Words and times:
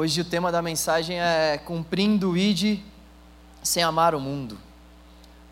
Hoje 0.00 0.20
o 0.20 0.24
tema 0.24 0.52
da 0.52 0.62
mensagem 0.62 1.20
é 1.20 1.58
Cumprindo 1.58 2.30
o 2.30 2.36
ID 2.36 2.78
sem 3.64 3.82
amar 3.82 4.14
o 4.14 4.20
mundo. 4.20 4.56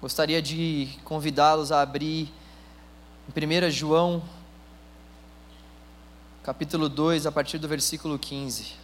Gostaria 0.00 0.40
de 0.40 0.88
convidá-los 1.02 1.72
a 1.72 1.82
abrir 1.82 2.32
em 3.28 3.66
1 3.66 3.70
João, 3.72 4.22
capítulo 6.44 6.88
2, 6.88 7.26
a 7.26 7.32
partir 7.32 7.58
do 7.58 7.66
versículo 7.66 8.16
15. 8.20 8.74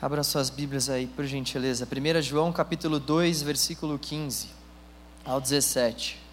Abra 0.00 0.24
suas 0.24 0.48
Bíblias 0.48 0.88
aí, 0.88 1.06
por 1.06 1.26
gentileza. 1.26 1.86
1 1.86 2.22
João, 2.22 2.50
capítulo 2.54 2.98
2, 2.98 3.42
versículo 3.42 3.98
15 3.98 4.48
ao 5.26 5.42
17. 5.42 6.25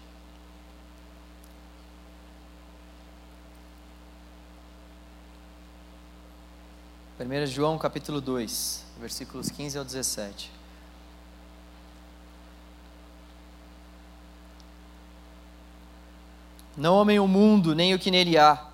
1 7.24 7.46
João 7.46 7.78
capítulo 7.78 8.20
2, 8.20 8.84
versículos 9.00 9.48
15 9.48 9.78
ao 9.78 9.84
17. 9.84 10.52
Não 16.76 17.00
amem 17.00 17.18
o 17.18 17.26
mundo, 17.26 17.74
nem 17.74 17.94
o 17.94 17.98
que 17.98 18.10
nele 18.10 18.36
há. 18.36 18.66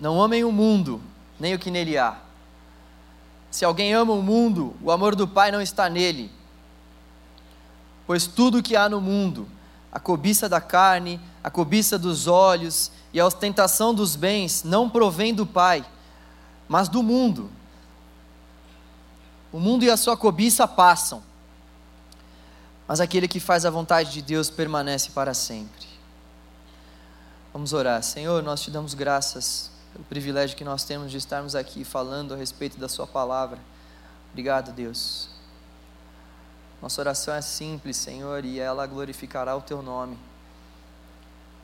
Não 0.00 0.20
amem 0.20 0.42
o 0.42 0.50
mundo, 0.50 1.00
nem 1.38 1.54
o 1.54 1.58
que 1.58 1.70
nele 1.70 1.96
há. 1.96 2.16
Se 3.48 3.64
alguém 3.64 3.94
ama 3.94 4.12
o 4.12 4.20
mundo, 4.20 4.74
o 4.82 4.90
amor 4.90 5.14
do 5.14 5.28
Pai 5.28 5.52
não 5.52 5.62
está 5.62 5.88
nele. 5.88 6.32
Pois 8.08 8.26
tudo 8.26 8.58
o 8.58 8.62
que 8.62 8.74
há 8.74 8.88
no 8.88 9.00
mundo, 9.00 9.48
a 9.92 10.00
cobiça 10.00 10.48
da 10.48 10.60
carne, 10.60 11.20
a 11.44 11.50
cobiça 11.50 11.96
dos 11.96 12.26
olhos 12.26 12.90
e 13.12 13.20
a 13.20 13.26
ostentação 13.26 13.94
dos 13.94 14.16
bens, 14.16 14.64
não 14.64 14.90
provém 14.90 15.32
do 15.32 15.46
Pai 15.46 15.86
mas 16.68 16.88
do 16.88 17.02
mundo. 17.02 17.50
O 19.52 19.58
mundo 19.58 19.84
e 19.84 19.90
a 19.90 19.96
sua 19.96 20.16
cobiça 20.16 20.66
passam, 20.66 21.22
mas 22.86 23.00
aquele 23.00 23.26
que 23.26 23.40
faz 23.40 23.64
a 23.64 23.70
vontade 23.70 24.12
de 24.12 24.22
Deus 24.22 24.50
permanece 24.50 25.10
para 25.10 25.34
sempre. 25.34 25.86
Vamos 27.52 27.72
orar. 27.72 28.02
Senhor, 28.02 28.42
nós 28.42 28.60
te 28.60 28.70
damos 28.70 28.92
graças 28.92 29.70
pelo 29.92 30.04
privilégio 30.04 30.56
que 30.56 30.64
nós 30.64 30.84
temos 30.84 31.10
de 31.10 31.16
estarmos 31.16 31.54
aqui 31.54 31.84
falando 31.84 32.34
a 32.34 32.36
respeito 32.36 32.78
da 32.78 32.88
Sua 32.88 33.06
palavra. 33.06 33.58
Obrigado, 34.30 34.72
Deus. 34.72 35.30
Nossa 36.82 37.00
oração 37.00 37.34
é 37.34 37.40
simples, 37.40 37.96
Senhor, 37.96 38.44
e 38.44 38.60
ela 38.60 38.86
glorificará 38.86 39.56
o 39.56 39.62
Teu 39.62 39.80
nome. 39.80 40.18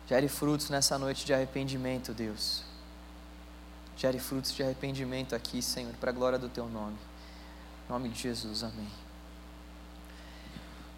Gere 0.08 0.28
frutos 0.28 0.70
nessa 0.70 0.98
noite 0.98 1.26
de 1.26 1.34
arrependimento, 1.34 2.14
Deus. 2.14 2.64
Gere 3.96 4.18
frutos 4.18 4.52
de 4.54 4.62
arrependimento 4.62 5.34
aqui, 5.34 5.62
Senhor, 5.62 5.92
para 5.94 6.10
a 6.10 6.12
glória 6.12 6.38
do 6.38 6.48
Teu 6.48 6.68
nome. 6.68 6.96
Em 7.88 7.92
nome 7.92 8.08
de 8.08 8.20
Jesus, 8.20 8.62
amém. 8.62 8.88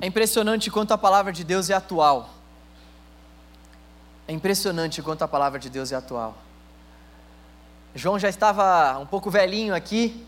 É 0.00 0.06
impressionante 0.06 0.70
quanto 0.70 0.92
a 0.92 0.98
palavra 0.98 1.32
de 1.32 1.44
Deus 1.44 1.70
é 1.70 1.74
atual. 1.74 2.30
É 4.26 4.32
impressionante 4.32 5.02
quanto 5.02 5.22
a 5.22 5.28
palavra 5.28 5.58
de 5.58 5.68
Deus 5.68 5.92
é 5.92 5.96
atual. 5.96 6.36
João 7.94 8.18
já 8.18 8.28
estava 8.28 8.98
um 8.98 9.06
pouco 9.06 9.30
velhinho 9.30 9.74
aqui. 9.74 10.26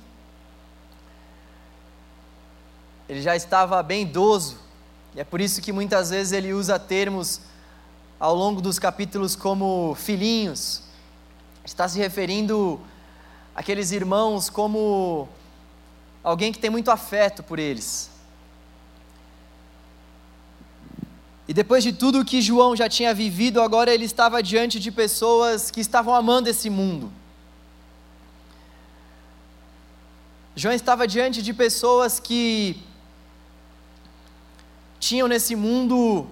Ele 3.08 3.22
já 3.22 3.34
estava 3.34 3.82
bem 3.82 4.02
idoso. 4.02 4.58
E 5.14 5.20
é 5.20 5.24
por 5.24 5.40
isso 5.40 5.62
que 5.62 5.72
muitas 5.72 6.10
vezes 6.10 6.32
ele 6.32 6.52
usa 6.52 6.78
termos 6.78 7.40
ao 8.20 8.34
longo 8.34 8.60
dos 8.60 8.78
capítulos 8.78 9.34
como 9.34 9.94
filhinhos, 9.94 10.82
está 11.66 11.88
se 11.88 11.98
referindo 11.98 12.80
àqueles 13.54 13.90
irmãos 13.90 14.48
como 14.48 15.28
alguém 16.22 16.52
que 16.52 16.58
tem 16.58 16.70
muito 16.70 16.90
afeto 16.90 17.42
por 17.42 17.58
eles. 17.58 18.10
E 21.48 21.54
depois 21.54 21.84
de 21.84 21.92
tudo 21.92 22.24
que 22.24 22.42
João 22.42 22.74
já 22.74 22.88
tinha 22.88 23.14
vivido, 23.14 23.60
agora 23.60 23.94
ele 23.94 24.04
estava 24.04 24.42
diante 24.42 24.80
de 24.80 24.90
pessoas 24.90 25.70
que 25.70 25.80
estavam 25.80 26.14
amando 26.14 26.48
esse 26.48 26.68
mundo. 26.68 27.12
João 30.56 30.74
estava 30.74 31.06
diante 31.06 31.42
de 31.42 31.52
pessoas 31.52 32.18
que 32.18 32.82
tinham 34.98 35.28
nesse 35.28 35.54
mundo 35.54 36.26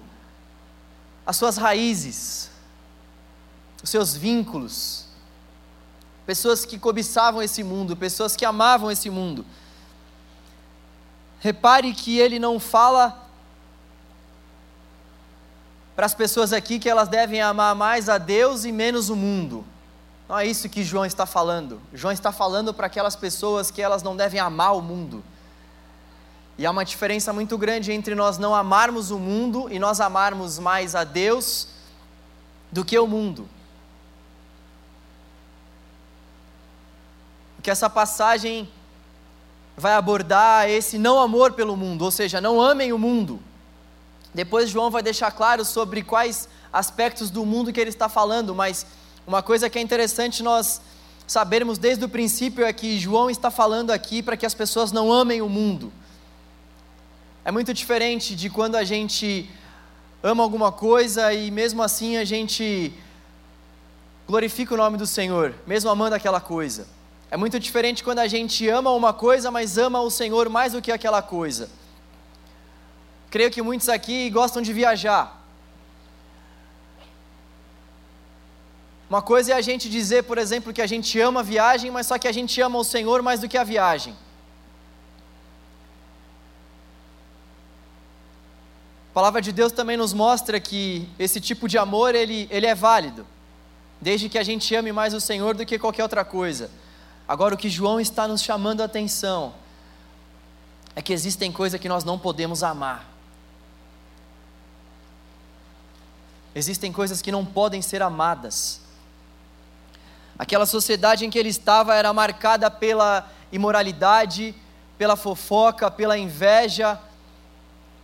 as 1.25 1.37
suas 1.37 1.57
raízes, 1.57 2.49
os 3.81 3.89
seus 3.89 4.15
vínculos, 4.15 5.04
pessoas 6.25 6.65
que 6.65 6.79
cobiçavam 6.79 7.41
esse 7.41 7.63
mundo, 7.63 7.95
pessoas 7.95 8.35
que 8.35 8.45
amavam 8.45 8.91
esse 8.91 9.09
mundo. 9.09 9.45
Repare 11.39 11.93
que 11.93 12.17
ele 12.17 12.39
não 12.39 12.59
fala 12.59 13.23
para 15.95 16.05
as 16.05 16.15
pessoas 16.15 16.51
aqui 16.51 16.79
que 16.79 16.89
elas 16.89 17.07
devem 17.07 17.41
amar 17.41 17.75
mais 17.75 18.09
a 18.09 18.17
Deus 18.17 18.65
e 18.65 18.71
menos 18.71 19.09
o 19.09 19.15
mundo. 19.15 19.63
Não 20.27 20.37
é 20.37 20.45
isso 20.45 20.67
que 20.67 20.83
João 20.83 21.05
está 21.05 21.25
falando. 21.25 21.79
João 21.93 22.11
está 22.11 22.31
falando 22.31 22.73
para 22.73 22.87
aquelas 22.87 23.15
pessoas 23.15 23.69
que 23.69 23.81
elas 23.81 24.01
não 24.01 24.17
devem 24.17 24.39
amar 24.39 24.75
o 24.75 24.81
mundo. 24.81 25.23
E 26.57 26.65
há 26.65 26.71
uma 26.71 26.83
diferença 26.83 27.31
muito 27.31 27.57
grande 27.57 27.91
entre 27.91 28.15
nós 28.15 28.37
não 28.37 28.55
amarmos 28.55 29.11
o 29.11 29.19
mundo 29.19 29.67
e 29.69 29.77
nós 29.77 29.99
amarmos 29.99 30.57
mais 30.57 30.95
a 30.95 31.03
Deus 31.03 31.67
do 32.71 32.83
que 32.83 32.97
o 32.97 33.05
mundo. 33.05 33.47
Que 37.65 37.71
essa 37.71 37.89
passagem 37.89 38.69
vai 39.75 39.93
abordar 39.93 40.69
esse 40.69 40.99
não 40.99 41.19
amor 41.19 41.53
pelo 41.53 41.75
mundo, 41.75 42.05
ou 42.05 42.11
seja, 42.11 42.39
não 42.39 42.61
amem 42.61 42.93
o 42.93 42.99
mundo. 42.99 43.39
Depois 44.31 44.69
João 44.69 44.91
vai 44.91 45.01
deixar 45.01 45.31
claro 45.31 45.65
sobre 45.65 46.03
quais 46.03 46.47
aspectos 46.71 47.31
do 47.31 47.43
mundo 47.43 47.73
que 47.73 47.81
ele 47.81 47.89
está 47.89 48.07
falando, 48.07 48.53
mas 48.53 48.85
uma 49.25 49.41
coisa 49.41 49.67
que 49.67 49.79
é 49.79 49.81
interessante 49.81 50.43
nós 50.43 50.79
sabermos 51.25 51.79
desde 51.79 52.05
o 52.05 52.07
princípio 52.07 52.63
é 52.63 52.71
que 52.71 52.99
João 52.99 53.31
está 53.31 53.49
falando 53.49 53.89
aqui 53.89 54.21
para 54.21 54.37
que 54.37 54.45
as 54.45 54.53
pessoas 54.53 54.91
não 54.91 55.11
amem 55.11 55.41
o 55.41 55.49
mundo. 55.49 55.91
É 57.43 57.51
muito 57.51 57.73
diferente 57.73 58.35
de 58.35 58.47
quando 58.47 58.75
a 58.75 58.83
gente 58.83 59.49
ama 60.21 60.43
alguma 60.43 60.71
coisa 60.71 61.33
e 61.33 61.49
mesmo 61.49 61.81
assim 61.81 62.15
a 62.17 62.25
gente 62.25 62.93
glorifica 64.27 64.75
o 64.75 64.77
nome 64.77 64.99
do 64.99 65.07
Senhor, 65.07 65.55
mesmo 65.65 65.89
amando 65.89 66.13
aquela 66.13 66.39
coisa. 66.39 66.93
É 67.29 67.37
muito 67.37 67.59
diferente 67.59 68.03
quando 68.03 68.19
a 68.19 68.27
gente 68.27 68.67
ama 68.69 68.91
uma 68.91 69.13
coisa, 69.13 69.49
mas 69.49 69.77
ama 69.77 69.99
o 70.01 70.11
Senhor 70.11 70.49
mais 70.49 70.73
do 70.73 70.81
que 70.81 70.91
aquela 70.91 71.21
coisa. 71.21 71.69
Creio 73.29 73.51
que 73.51 73.61
muitos 73.61 73.89
aqui 73.89 74.29
gostam 74.29 74.61
de 74.61 74.71
viajar. 74.71 75.43
Uma 79.09 79.21
coisa 79.21 79.53
é 79.53 79.55
a 79.55 79.61
gente 79.61 79.89
dizer, 79.89 80.23
por 80.23 80.37
exemplo, 80.37 80.73
que 80.73 80.81
a 80.81 80.87
gente 80.87 81.19
ama 81.19 81.41
a 81.41 81.43
viagem, 81.43 81.91
mas 81.91 82.07
só 82.07 82.17
que 82.17 82.27
a 82.27 82.31
gente 82.31 82.59
ama 82.59 82.79
o 82.79 82.83
Senhor 82.83 83.21
mais 83.21 83.39
do 83.39 83.47
que 83.47 83.57
a 83.57 83.63
viagem. 83.63 84.15
A 89.11 89.13
palavra 89.13 89.41
de 89.41 89.51
Deus 89.51 89.71
também 89.71 89.95
nos 89.95 90.11
mostra 90.11 90.59
que 90.59 91.07
esse 91.19 91.39
tipo 91.39 91.67
de 91.67 91.77
amor 91.77 92.15
ele, 92.15 92.47
ele 92.51 92.65
é 92.65 92.75
válido, 92.75 93.25
desde 94.01 94.27
que 94.27 94.37
a 94.37 94.43
gente 94.43 94.73
ame 94.75 94.91
mais 94.91 95.13
o 95.13 95.21
Senhor 95.21 95.55
do 95.55 95.65
que 95.65 95.79
qualquer 95.79 96.03
outra 96.03 96.25
coisa. 96.25 96.69
Agora, 97.27 97.55
o 97.55 97.57
que 97.57 97.69
João 97.69 97.99
está 97.99 98.27
nos 98.27 98.41
chamando 98.41 98.81
a 98.81 98.85
atenção 98.85 99.53
é 100.95 101.01
que 101.01 101.11
existem 101.11 101.51
coisas 101.51 101.79
que 101.79 101.89
nós 101.89 102.03
não 102.03 102.17
podemos 102.17 102.63
amar. 102.63 103.05
Existem 106.53 106.91
coisas 106.91 107.21
que 107.21 107.31
não 107.31 107.43
podem 107.45 107.81
ser 107.81 108.01
amadas. 108.01 108.79
Aquela 110.37 110.65
sociedade 110.65 111.25
em 111.25 111.29
que 111.29 111.37
ele 111.37 111.49
estava 111.49 111.95
era 111.95 112.13
marcada 112.13 112.69
pela 112.69 113.29
imoralidade, 113.51 114.55
pela 114.97 115.15
fofoca, 115.15 115.91
pela 115.91 116.17
inveja, 116.17 116.99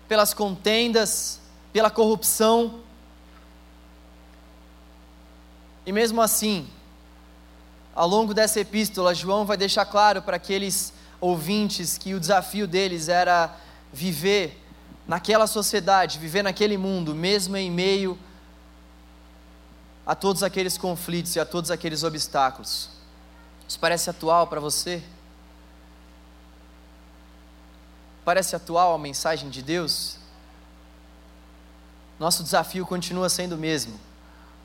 pelas 0.07 0.33
contendas, 0.33 1.39
pela 1.71 1.89
corrupção. 1.89 2.81
E 5.85 5.91
mesmo 5.91 6.21
assim, 6.21 6.67
ao 7.93 8.07
longo 8.07 8.33
dessa 8.33 8.59
epístola, 8.59 9.13
João 9.13 9.45
vai 9.45 9.57
deixar 9.57 9.85
claro 9.85 10.21
para 10.21 10.37
aqueles 10.37 10.93
ouvintes 11.19 11.97
que 11.97 12.13
o 12.13 12.19
desafio 12.19 12.65
deles 12.67 13.09
era 13.09 13.55
viver 13.91 14.63
naquela 15.05 15.45
sociedade, 15.45 16.17
viver 16.17 16.41
naquele 16.41 16.77
mundo, 16.77 17.13
mesmo 17.13 17.57
em 17.57 17.69
meio 17.69 18.17
a 20.05 20.15
todos 20.15 20.41
aqueles 20.41 20.77
conflitos 20.77 21.35
e 21.35 21.39
a 21.39 21.45
todos 21.45 21.69
aqueles 21.69 22.03
obstáculos. 22.03 22.89
Isso 23.67 23.79
parece 23.79 24.09
atual 24.09 24.47
para 24.47 24.59
você? 24.59 25.03
Parece 28.23 28.55
atual 28.55 28.93
a 28.93 28.97
mensagem 28.97 29.49
de 29.49 29.61
Deus? 29.61 30.17
Nosso 32.17 32.43
desafio 32.43 32.85
continua 32.85 33.27
sendo 33.29 33.55
o 33.55 33.57
mesmo 33.57 33.99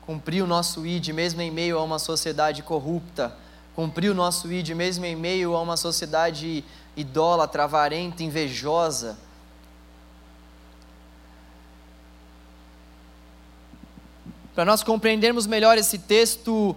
cumprir 0.07 0.41
o 0.41 0.47
nosso 0.47 0.87
ID, 0.87 1.09
mesmo 1.09 1.41
em 1.41 1.51
meio 1.51 1.77
a 1.77 1.83
uma 1.83 1.99
sociedade 1.99 2.63
corrupta, 2.63 3.35
cumprir 3.75 4.09
o 4.09 4.15
nosso 4.15 4.49
ID, 4.49 4.69
mesmo 4.69 5.03
em 5.03 5.17
meio 5.17 5.53
a 5.53 5.61
uma 5.61 5.75
sociedade 5.75 6.63
idólatra, 6.95 7.65
avarenta, 7.65 8.23
invejosa. 8.23 9.17
Para 14.55 14.63
nós 14.63 14.81
compreendermos 14.81 15.45
melhor 15.45 15.77
esse 15.77 15.99
texto, 15.99 16.73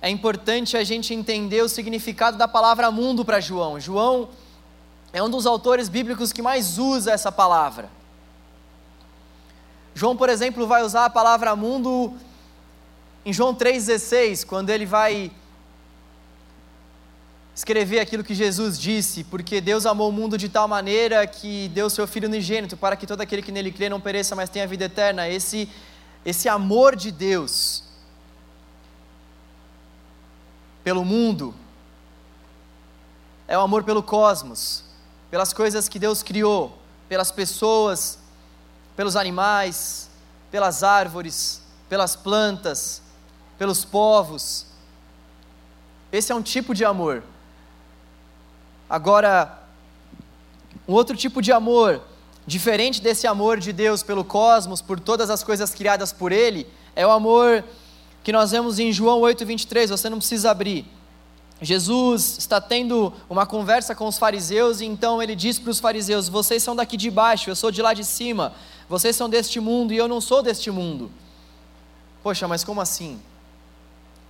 é 0.00 0.10
importante 0.10 0.76
a 0.76 0.82
gente 0.82 1.14
entender 1.14 1.62
o 1.62 1.68
significado 1.68 2.36
da 2.36 2.48
palavra 2.48 2.90
mundo 2.90 3.24
para 3.24 3.38
João. 3.38 3.78
João 3.78 4.28
é 5.12 5.22
um 5.22 5.30
dos 5.30 5.46
autores 5.46 5.88
bíblicos 5.88 6.32
que 6.32 6.42
mais 6.42 6.78
usa 6.78 7.12
essa 7.12 7.30
palavra. 7.30 7.88
João, 9.94 10.16
por 10.16 10.28
exemplo, 10.28 10.66
vai 10.66 10.82
usar 10.82 11.04
a 11.04 11.10
palavra 11.10 11.54
mundo 11.54 12.12
em 13.24 13.32
João 13.32 13.54
3,16, 13.54 14.44
quando 14.44 14.70
ele 14.70 14.84
vai 14.84 15.30
escrever 17.54 18.00
aquilo 18.00 18.24
que 18.24 18.34
Jesus 18.34 18.78
disse, 18.78 19.24
porque 19.24 19.60
Deus 19.60 19.86
amou 19.86 20.08
o 20.08 20.12
mundo 20.12 20.38
de 20.38 20.48
tal 20.48 20.66
maneira 20.66 21.26
que 21.26 21.68
deu 21.68 21.88
seu 21.88 22.06
Filho 22.06 22.28
unigênito, 22.28 22.76
para 22.76 22.96
que 22.96 23.06
todo 23.06 23.20
aquele 23.20 23.42
que 23.42 23.52
nele 23.52 23.70
crê 23.70 23.88
não 23.88 24.00
pereça, 24.00 24.34
mas 24.34 24.48
tenha 24.48 24.66
vida 24.66 24.86
eterna. 24.86 25.28
Esse, 25.28 25.68
esse 26.24 26.48
amor 26.48 26.96
de 26.96 27.12
Deus 27.12 27.84
pelo 30.82 31.04
mundo 31.04 31.54
é 33.46 33.56
o 33.56 33.60
amor 33.60 33.84
pelo 33.84 34.02
cosmos, 34.02 34.82
pelas 35.30 35.52
coisas 35.52 35.88
que 35.88 35.98
Deus 35.98 36.22
criou, 36.22 36.76
pelas 37.08 37.30
pessoas, 37.30 38.18
pelos 38.96 39.14
animais, 39.14 40.08
pelas 40.50 40.82
árvores, 40.82 41.62
pelas 41.88 42.16
plantas, 42.16 43.02
pelos 43.58 43.84
povos. 43.84 44.66
Esse 46.10 46.32
é 46.32 46.34
um 46.34 46.42
tipo 46.42 46.74
de 46.74 46.84
amor. 46.84 47.22
Agora, 48.88 49.62
um 50.86 50.92
outro 50.92 51.16
tipo 51.16 51.40
de 51.40 51.52
amor, 51.52 52.02
diferente 52.46 53.00
desse 53.00 53.26
amor 53.26 53.58
de 53.58 53.72
Deus 53.72 54.02
pelo 54.02 54.24
cosmos, 54.24 54.82
por 54.82 55.00
todas 55.00 55.30
as 55.30 55.42
coisas 55.42 55.72
criadas 55.72 56.12
por 56.12 56.32
Ele, 56.32 56.66
é 56.94 57.06
o 57.06 57.10
amor 57.10 57.64
que 58.22 58.32
nós 58.32 58.50
vemos 58.50 58.78
em 58.78 58.92
João 58.92 59.20
8,23. 59.20 59.88
Você 59.88 60.10
não 60.10 60.18
precisa 60.18 60.50
abrir. 60.50 60.86
Jesus 61.62 62.36
está 62.38 62.60
tendo 62.60 63.12
uma 63.30 63.46
conversa 63.46 63.94
com 63.94 64.06
os 64.08 64.18
fariseus 64.18 64.80
e 64.80 64.84
então 64.84 65.22
ele 65.22 65.36
diz 65.36 65.58
para 65.58 65.70
os 65.70 65.78
fariseus: 65.78 66.28
Vocês 66.28 66.62
são 66.62 66.74
daqui 66.74 66.96
de 66.96 67.10
baixo, 67.10 67.48
eu 67.48 67.56
sou 67.56 67.70
de 67.70 67.80
lá 67.80 67.94
de 67.94 68.04
cima. 68.04 68.52
Vocês 68.88 69.14
são 69.14 69.30
deste 69.30 69.60
mundo 69.60 69.92
e 69.92 69.96
eu 69.96 70.08
não 70.08 70.20
sou 70.20 70.42
deste 70.42 70.70
mundo. 70.70 71.10
Poxa, 72.22 72.48
mas 72.48 72.64
como 72.64 72.80
assim? 72.80 73.20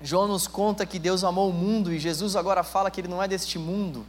João 0.02 0.26
nos 0.26 0.48
conta 0.48 0.84
que 0.84 0.98
Deus 0.98 1.22
amou 1.22 1.50
o 1.50 1.52
mundo 1.52 1.92
e 1.92 1.98
Jesus 1.98 2.34
agora 2.34 2.64
fala 2.64 2.90
que 2.90 3.00
ele 3.00 3.08
não 3.08 3.22
é 3.22 3.28
deste 3.28 3.58
mundo. 3.58 4.04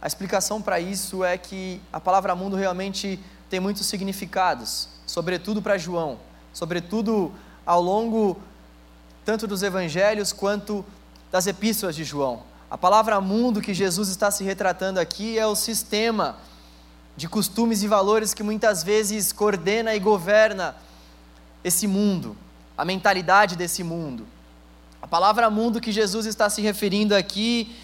A 0.00 0.06
explicação 0.06 0.62
para 0.62 0.78
isso 0.78 1.24
é 1.24 1.36
que 1.36 1.80
a 1.92 1.98
palavra 1.98 2.34
mundo 2.34 2.56
realmente 2.56 3.18
tem 3.50 3.58
muitos 3.58 3.86
significados, 3.86 4.88
sobretudo 5.06 5.60
para 5.60 5.76
João, 5.76 6.18
sobretudo 6.52 7.32
ao 7.66 7.82
longo 7.82 8.36
tanto 9.24 9.46
dos 9.46 9.62
evangelhos 9.62 10.32
quanto 10.32 10.84
das 11.32 11.46
epístolas 11.46 11.96
de 11.96 12.04
João. 12.04 12.42
A 12.70 12.78
palavra 12.78 13.20
mundo 13.20 13.60
que 13.60 13.74
Jesus 13.74 14.08
está 14.08 14.30
se 14.30 14.44
retratando 14.44 15.00
aqui 15.00 15.38
é 15.38 15.46
o 15.46 15.56
sistema 15.56 16.36
de 17.16 17.28
costumes 17.28 17.82
e 17.82 17.88
valores 17.88 18.34
que 18.34 18.42
muitas 18.42 18.82
vezes 18.84 19.32
coordena 19.32 19.94
e 19.94 20.00
governa 20.00 20.76
esse 21.62 21.86
mundo, 21.86 22.36
a 22.76 22.84
mentalidade 22.84 23.56
desse 23.56 23.82
mundo. 23.82 24.26
A 25.04 25.06
palavra 25.06 25.50
mundo 25.50 25.82
que 25.82 25.92
Jesus 25.92 26.24
está 26.24 26.48
se 26.48 26.62
referindo 26.62 27.14
aqui 27.14 27.76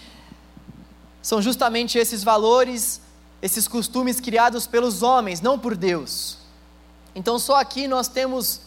são 1.21 1.39
justamente 1.39 1.99
esses 1.99 2.23
valores, 2.23 2.99
esses 3.43 3.67
costumes 3.67 4.19
criados 4.19 4.65
pelos 4.65 5.03
homens, 5.03 5.39
não 5.39 5.59
por 5.59 5.77
Deus. 5.77 6.39
Então, 7.13 7.37
só 7.37 7.57
aqui 7.57 7.87
nós 7.87 8.07
temos 8.07 8.61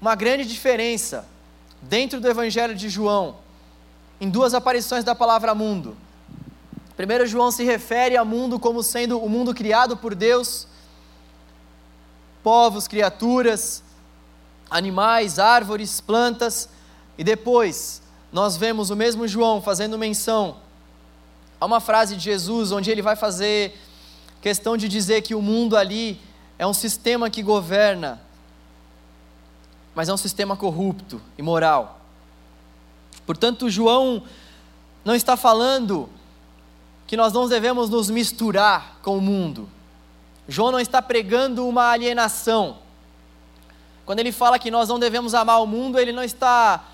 uma 0.00 0.14
grande 0.14 0.46
diferença 0.46 1.28
dentro 1.82 2.18
do 2.18 2.26
Evangelho 2.26 2.74
de 2.74 2.88
João, 2.88 3.36
em 4.18 4.30
duas 4.30 4.54
aparições 4.54 5.04
da 5.04 5.14
palavra 5.14 5.54
mundo. 5.54 5.98
Primeiro, 6.96 7.26
João 7.26 7.50
se 7.50 7.62
refere 7.62 8.16
ao 8.16 8.24
mundo 8.24 8.58
como 8.58 8.82
sendo 8.82 9.22
o 9.22 9.28
mundo 9.28 9.54
criado 9.54 9.98
por 9.98 10.14
Deus, 10.14 10.66
povos, 12.42 12.88
criaturas, 12.88 13.82
animais, 14.70 15.38
árvores, 15.38 16.00
plantas, 16.00 16.70
e 17.18 17.24
depois 17.24 18.02
nós 18.32 18.56
vemos 18.56 18.90
o 18.90 18.96
mesmo 18.96 19.26
João 19.26 19.62
fazendo 19.62 19.98
menção 19.98 20.56
Há 21.58 21.64
uma 21.64 21.80
frase 21.80 22.16
de 22.16 22.22
Jesus 22.22 22.70
onde 22.70 22.90
ele 22.90 23.00
vai 23.00 23.16
fazer 23.16 23.78
questão 24.42 24.76
de 24.76 24.88
dizer 24.88 25.22
que 25.22 25.34
o 25.34 25.40
mundo 25.40 25.76
ali 25.76 26.20
é 26.58 26.66
um 26.66 26.74
sistema 26.74 27.30
que 27.30 27.42
governa, 27.42 28.20
mas 29.94 30.08
é 30.08 30.12
um 30.12 30.18
sistema 30.18 30.54
corrupto, 30.54 31.20
imoral. 31.38 32.00
Portanto, 33.24 33.70
João 33.70 34.22
não 35.02 35.14
está 35.14 35.36
falando 35.36 36.08
que 37.06 37.16
nós 37.16 37.32
não 37.32 37.48
devemos 37.48 37.88
nos 37.88 38.10
misturar 38.10 38.98
com 39.02 39.16
o 39.16 39.20
mundo. 39.20 39.68
João 40.46 40.70
não 40.70 40.78
está 40.78 41.00
pregando 41.00 41.66
uma 41.66 41.90
alienação. 41.90 42.78
Quando 44.04 44.18
ele 44.18 44.30
fala 44.30 44.58
que 44.58 44.70
nós 44.70 44.88
não 44.88 44.98
devemos 44.98 45.34
amar 45.34 45.62
o 45.62 45.66
mundo, 45.66 45.98
ele 45.98 46.12
não 46.12 46.22
está 46.22 46.84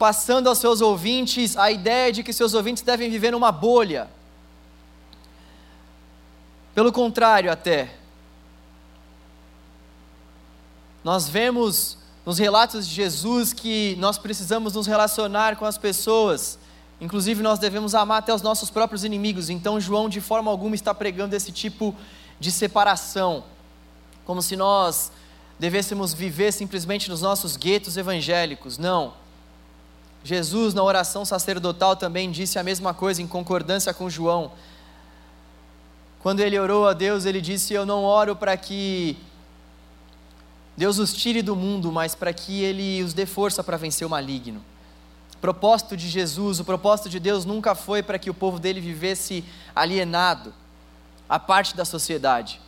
passando 0.00 0.48
aos 0.48 0.56
seus 0.56 0.80
ouvintes 0.80 1.58
a 1.58 1.70
ideia 1.70 2.10
de 2.10 2.22
que 2.22 2.32
seus 2.32 2.54
ouvintes 2.54 2.82
devem 2.82 3.10
viver 3.10 3.32
numa 3.32 3.52
bolha. 3.52 4.08
Pelo 6.74 6.90
contrário, 6.90 7.52
até. 7.52 7.92
Nós 11.04 11.28
vemos 11.28 11.98
nos 12.24 12.38
relatos 12.38 12.88
de 12.88 12.94
Jesus 12.94 13.52
que 13.52 13.94
nós 13.98 14.16
precisamos 14.16 14.72
nos 14.72 14.86
relacionar 14.86 15.56
com 15.56 15.66
as 15.66 15.76
pessoas, 15.76 16.58
inclusive 16.98 17.42
nós 17.42 17.58
devemos 17.58 17.94
amar 17.94 18.20
até 18.20 18.32
os 18.32 18.40
nossos 18.40 18.70
próprios 18.70 19.04
inimigos. 19.04 19.50
Então, 19.50 19.78
João, 19.78 20.08
de 20.08 20.22
forma 20.22 20.50
alguma, 20.50 20.74
está 20.74 20.94
pregando 20.94 21.36
esse 21.36 21.52
tipo 21.52 21.94
de 22.38 22.50
separação, 22.50 23.44
como 24.24 24.40
se 24.40 24.56
nós 24.56 25.12
devêssemos 25.58 26.14
viver 26.14 26.52
simplesmente 26.52 27.10
nos 27.10 27.20
nossos 27.20 27.54
guetos 27.54 27.98
evangélicos. 27.98 28.78
Não. 28.78 29.20
Jesus, 30.22 30.74
na 30.74 30.82
oração 30.82 31.24
sacerdotal, 31.24 31.96
também 31.96 32.30
disse 32.30 32.58
a 32.58 32.62
mesma 32.62 32.92
coisa, 32.92 33.22
em 33.22 33.26
concordância 33.26 33.94
com 33.94 34.10
João. 34.10 34.52
Quando 36.20 36.40
ele 36.40 36.58
orou 36.58 36.86
a 36.86 36.92
Deus, 36.92 37.24
ele 37.24 37.40
disse: 37.40 37.72
Eu 37.72 37.86
não 37.86 38.04
oro 38.04 38.36
para 38.36 38.56
que 38.56 39.16
Deus 40.76 40.98
os 40.98 41.14
tire 41.14 41.40
do 41.40 41.56
mundo, 41.56 41.90
mas 41.90 42.14
para 42.14 42.32
que 42.32 42.62
Ele 42.62 43.02
os 43.02 43.12
dê 43.12 43.26
força 43.26 43.64
para 43.64 43.76
vencer 43.76 44.06
o 44.06 44.10
maligno. 44.10 44.62
O 45.34 45.38
propósito 45.38 45.96
de 45.96 46.08
Jesus, 46.08 46.60
o 46.60 46.64
propósito 46.64 47.08
de 47.08 47.18
Deus 47.18 47.44
nunca 47.46 47.74
foi 47.74 48.02
para 48.02 48.18
que 48.18 48.28
o 48.28 48.34
povo 48.34 48.58
dele 48.58 48.80
vivesse 48.80 49.42
alienado, 49.74 50.52
a 51.28 51.38
parte 51.38 51.76
da 51.76 51.84
sociedade, 51.84 52.60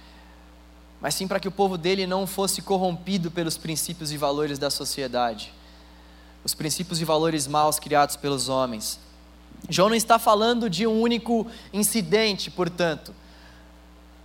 mas 1.00 1.14
sim 1.14 1.26
para 1.26 1.40
que 1.40 1.49
o 1.49 1.52
povo 1.52 1.76
dele 1.76 2.06
não 2.06 2.26
fosse 2.26 2.62
corrompido 2.62 3.30
pelos 3.30 3.59
princípios 3.59 4.12
e 4.12 4.16
valores 4.16 4.59
da 4.59 4.71
sociedade 4.71 5.52
os 6.44 6.54
princípios 6.54 7.00
e 7.00 7.04
valores 7.04 7.46
maus 7.46 7.78
criados 7.78 8.16
pelos 8.16 8.49
homens. 8.49 8.99
João 9.68 9.88
não 9.88 9.96
está 9.96 10.18
falando 10.18 10.68
de 10.68 10.87
um 10.87 11.00
único 11.00 11.46
incidente, 11.72 12.50
portanto. 12.50 13.14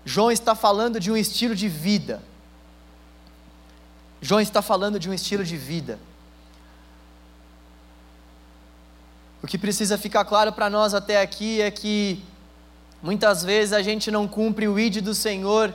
João 0.03 0.31
está 0.31 0.55
falando 0.55 0.99
de 0.99 1.11
um 1.11 1.17
estilo 1.17 1.55
de 1.55 1.67
vida. 1.67 2.21
João 4.21 4.41
está 4.41 4.61
falando 4.61 4.99
de 4.99 5.09
um 5.09 5.13
estilo 5.13 5.43
de 5.43 5.55
vida. 5.57 5.99
O 9.43 9.47
que 9.47 9.57
precisa 9.57 9.97
ficar 9.97 10.25
claro 10.25 10.51
para 10.51 10.69
nós 10.69 10.93
até 10.93 11.21
aqui 11.21 11.61
é 11.61 11.69
que 11.69 12.23
muitas 13.01 13.43
vezes 13.43 13.73
a 13.73 13.81
gente 13.83 14.09
não 14.09 14.27
cumpre 14.27 14.67
o 14.67 14.79
id 14.79 15.01
do 15.01 15.13
Senhor 15.13 15.73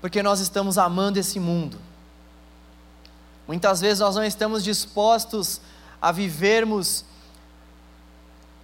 porque 0.00 0.20
nós 0.20 0.40
estamos 0.40 0.78
amando 0.78 1.20
esse 1.20 1.38
mundo. 1.38 1.78
Muitas 3.52 3.82
vezes 3.82 3.98
nós 3.98 4.16
não 4.16 4.24
estamos 4.24 4.64
dispostos 4.64 5.60
a 6.00 6.10
vivermos 6.10 7.04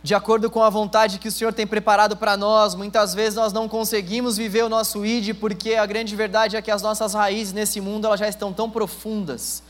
de 0.03 0.15
acordo 0.15 0.51
com 0.51 0.63
a 0.63 0.71
vontade 0.71 1.19
que 1.19 1.29
o 1.29 1.31
Senhor 1.31 1.53
tem 1.53 1.67
preparado 1.67 2.17
para 2.17 2.39
nós. 2.39 2.75
Muitas 2.75 3.13
vezes 3.13 3.35
nós 3.35 3.53
não 3.53 3.69
conseguimos 3.69 4.39
viver 4.39 4.65
o 4.65 4.69
nosso 4.71 5.05
ID 5.05 5.35
porque 5.39 5.75
a 5.75 5.85
grande 5.85 6.17
verdade 6.17 6.57
é 6.57 6.63
que 6.63 6.71
as 6.71 6.81
nossas 6.81 7.13
raízes 7.13 7.53
nesse 7.53 7.83
mundo 7.83 8.07
elas 8.07 8.19
já 8.19 8.27
estão 8.27 8.51
tão 8.51 8.71
profundas, 8.71 9.63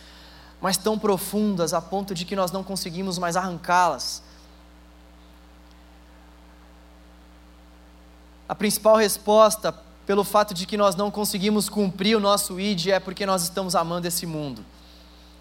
mas 0.60 0.76
tão 0.76 0.96
profundas 0.96 1.74
a 1.74 1.82
ponto 1.82 2.14
de 2.14 2.24
que 2.24 2.36
nós 2.36 2.52
não 2.52 2.62
conseguimos 2.62 3.18
mais 3.18 3.36
arrancá-las. 3.36 4.22
A 8.48 8.54
principal 8.54 8.94
resposta 8.94 9.74
pelo 10.06 10.22
fato 10.22 10.54
de 10.54 10.64
que 10.64 10.76
nós 10.76 10.94
não 10.94 11.10
conseguimos 11.10 11.68
cumprir 11.68 12.16
o 12.16 12.20
nosso 12.20 12.60
ID 12.60 12.90
é 12.90 13.00
porque 13.00 13.26
nós 13.26 13.42
estamos 13.42 13.74
amando 13.74 14.06
esse 14.06 14.24
mundo. 14.24 14.64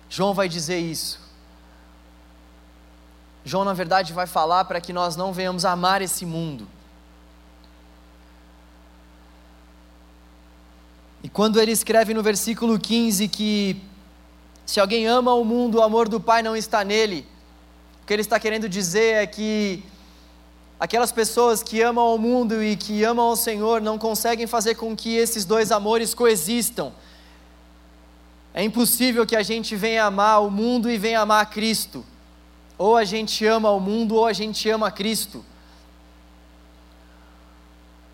João 0.09 0.33
vai 0.33 0.47
dizer 0.47 0.79
isso. 0.79 1.19
João, 3.43 3.63
na 3.63 3.73
verdade, 3.73 4.13
vai 4.13 4.27
falar 4.27 4.65
para 4.65 4.81
que 4.81 4.91
nós 4.91 5.15
não 5.15 5.31
venhamos 5.31 5.63
amar 5.63 6.01
esse 6.01 6.25
mundo. 6.25 6.67
E 11.23 11.29
quando 11.29 11.59
ele 11.59 11.71
escreve 11.71 12.13
no 12.13 12.21
versículo 12.21 12.79
15 12.79 13.27
que 13.27 13.81
se 14.65 14.79
alguém 14.79 15.07
ama 15.07 15.33
o 15.33 15.43
mundo, 15.43 15.77
o 15.77 15.81
amor 15.81 16.07
do 16.09 16.19
Pai 16.19 16.43
não 16.43 16.55
está 16.55 16.83
nele, 16.83 17.25
o 18.03 18.05
que 18.05 18.13
ele 18.13 18.21
está 18.21 18.39
querendo 18.39 18.67
dizer 18.69 19.15
é 19.15 19.27
que 19.27 19.83
aquelas 20.79 21.11
pessoas 21.11 21.63
que 21.63 21.81
amam 21.81 22.13
o 22.13 22.17
mundo 22.17 22.61
e 22.61 22.75
que 22.75 23.03
amam 23.03 23.29
o 23.29 23.35
Senhor 23.35 23.81
não 23.81 23.97
conseguem 23.97 24.45
fazer 24.45 24.75
com 24.75 24.95
que 24.95 25.15
esses 25.15 25.45
dois 25.45 25.71
amores 25.71 26.13
coexistam. 26.13 26.93
É 28.57 28.63
impossível 28.63 29.23
que 29.23 29.35
a 29.35 29.43
gente 29.43 29.75
venha 29.75 30.05
amar 30.05 30.41
o 30.41 30.49
mundo 30.49 30.89
e 30.89 30.97
venha 30.97 31.21
amar 31.21 31.45
Cristo. 31.47 32.03
Ou 32.75 32.97
a 32.97 33.03
gente 33.03 33.45
ama 33.45 33.69
o 33.69 33.79
mundo 33.79 34.15
ou 34.15 34.25
a 34.25 34.33
gente 34.33 34.67
ama 34.67 34.89
Cristo. 34.89 35.45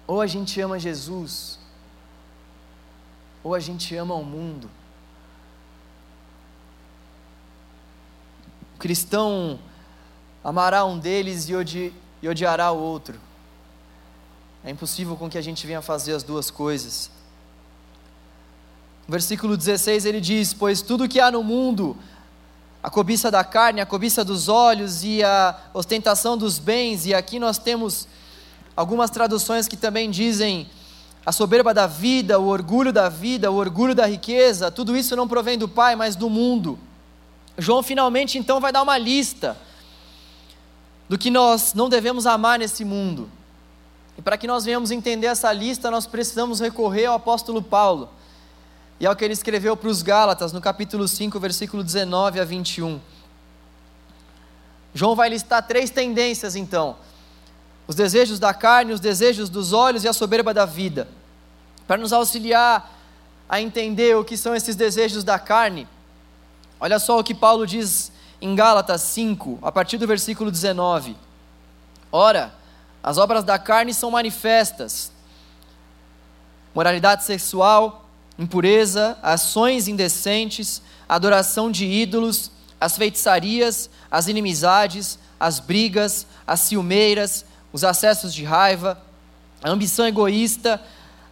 Ou 0.06 0.20
a 0.20 0.28
gente 0.28 0.60
ama 0.60 0.78
Jesus 0.78 1.64
ou 3.42 3.56
a 3.56 3.60
gente 3.60 3.96
ama 3.96 4.16
o 4.16 4.24
mundo. 4.24 4.70
O 8.76 8.80
cristão 8.80 9.60
amará 10.44 10.84
um 10.84 11.00
deles 11.00 11.48
e, 11.48 11.56
odi 11.56 11.94
e 12.22 12.28
odiará 12.28 12.70
o 12.72 12.80
outro. 12.80 13.18
É 14.64 14.70
impossível 14.70 15.16
com 15.16 15.30
que 15.30 15.38
a 15.38 15.42
gente 15.42 15.66
venha 15.68 15.82
fazer 15.82 16.14
as 16.14 16.24
duas 16.24 16.50
coisas. 16.50 17.12
Versículo 19.08 19.58
16 19.58 20.06
ele 20.06 20.22
diz: 20.22 20.54
Pois 20.54 20.82
tudo 20.82 21.08
que 21.08 21.20
há 21.20 21.30
no 21.30 21.44
mundo, 21.44 21.98
a 22.82 22.90
cobiça 22.90 23.30
da 23.30 23.44
carne, 23.44 23.82
a 23.82 23.86
cobiça 23.86 24.24
dos 24.24 24.48
olhos 24.48 25.04
e 25.04 25.22
a 25.22 25.58
ostentação 25.74 26.38
dos 26.38 26.58
bens, 26.58 27.06
e 27.06 27.14
aqui 27.14 27.38
nós 27.38 27.58
temos 27.58 28.08
algumas 28.76 29.10
traduções 29.10 29.68
que 29.68 29.76
também 29.76 30.10
dizem 30.10 30.70
a 31.26 31.32
soberba 31.32 31.74
da 31.74 31.86
vida, 31.86 32.40
o 32.40 32.48
orgulho 32.48 32.92
da 32.92 33.10
vida, 33.10 33.52
o 33.52 33.56
orgulho 33.56 33.94
da 33.94 34.06
riqueza, 34.06 34.72
tudo 34.72 34.96
isso 34.96 35.16
não 35.16 35.28
provém 35.28 35.58
do 35.58 35.68
Pai, 35.68 35.96
mas 35.96 36.16
do 36.16 36.30
mundo. 36.30 36.80
João 37.58 37.84
finalmente 37.84 38.38
então 38.38 38.60
vai 38.60 38.72
dar 38.72 38.82
uma 38.82 38.98
lista 38.98 39.56
do 41.08 41.18
que 41.18 41.30
nós 41.30 41.74
não 41.74 41.88
devemos 41.88 42.26
amar 42.26 42.58
nesse 42.58 42.84
mundo. 42.84 43.30
E 44.18 44.22
para 44.22 44.38
que 44.38 44.48
nós 44.48 44.64
venhamos 44.66 44.92
entender 44.92 45.28
essa 45.28 45.52
lista, 45.52 45.92
nós 45.92 46.08
precisamos 46.08 46.60
recorrer 46.60 47.06
ao 47.06 47.16
apóstolo 47.16 47.62
Paulo 47.62 48.10
e 49.00 49.06
ao 49.06 49.16
que 49.16 49.24
ele 49.24 49.34
escreveu 49.34 49.76
para 49.76 49.90
os 49.90 50.02
Gálatas, 50.02 50.54
no 50.54 50.62
capítulo 50.62 51.08
5, 51.08 51.40
versículo 51.40 51.84
19 51.84 52.40
a 52.40 52.46
21. 52.46 53.00
João 54.94 55.16
vai 55.16 55.30
listar 55.30 55.66
três 55.66 55.90
tendências 55.90 56.56
então 56.56 56.96
os 57.88 57.96
desejos 57.96 58.40
da 58.40 58.54
carne, 58.54 58.94
os 58.94 59.00
desejos 59.00 59.50
dos 59.50 59.74
olhos 59.74 60.04
e 60.04 60.08
a 60.08 60.14
soberba 60.14 60.54
da 60.54 60.66
vida. 60.66 61.08
Para 61.88 61.98
nos 61.98 62.14
auxiliar 62.14 62.92
a 63.48 63.62
entender 63.62 64.16
o 64.16 64.24
que 64.24 64.38
são 64.38 64.56
esses 64.56 64.76
desejos 64.76 65.24
da 65.24 65.38
carne, 65.38 65.88
olha 66.80 66.98
só 66.98 67.20
o 67.20 67.24
que 67.24 67.36
Paulo 67.36 67.68
diz 67.68 68.12
em 68.42 68.56
Gálatas 68.56 69.02
5, 69.02 69.60
a 69.62 69.72
partir 69.72 69.98
do 69.98 70.08
versículo 70.08 70.50
19. 70.50 71.16
Ora, 72.12 72.54
as 73.02 73.18
obras 73.18 73.44
da 73.44 73.60
carne 73.60 73.94
são 73.94 74.10
manifestas: 74.10 75.12
moralidade 76.74 77.26
sexual, 77.26 78.03
impureza, 78.38 79.18
ações 79.22 79.88
indecentes, 79.88 80.82
adoração 81.08 81.72
de 81.72 81.86
ídolos, 81.86 82.52
as 82.80 82.98
feitiçarias, 82.98 83.90
as 84.10 84.28
inimizades, 84.28 85.18
as 85.40 85.60
brigas, 85.60 86.26
as 86.46 86.62
ciumeiras, 86.62 87.46
os 87.72 87.84
acessos 87.84 88.34
de 88.34 88.44
raiva, 88.44 89.02
a 89.64 89.70
ambição 89.70 90.06
egoísta, 90.06 90.82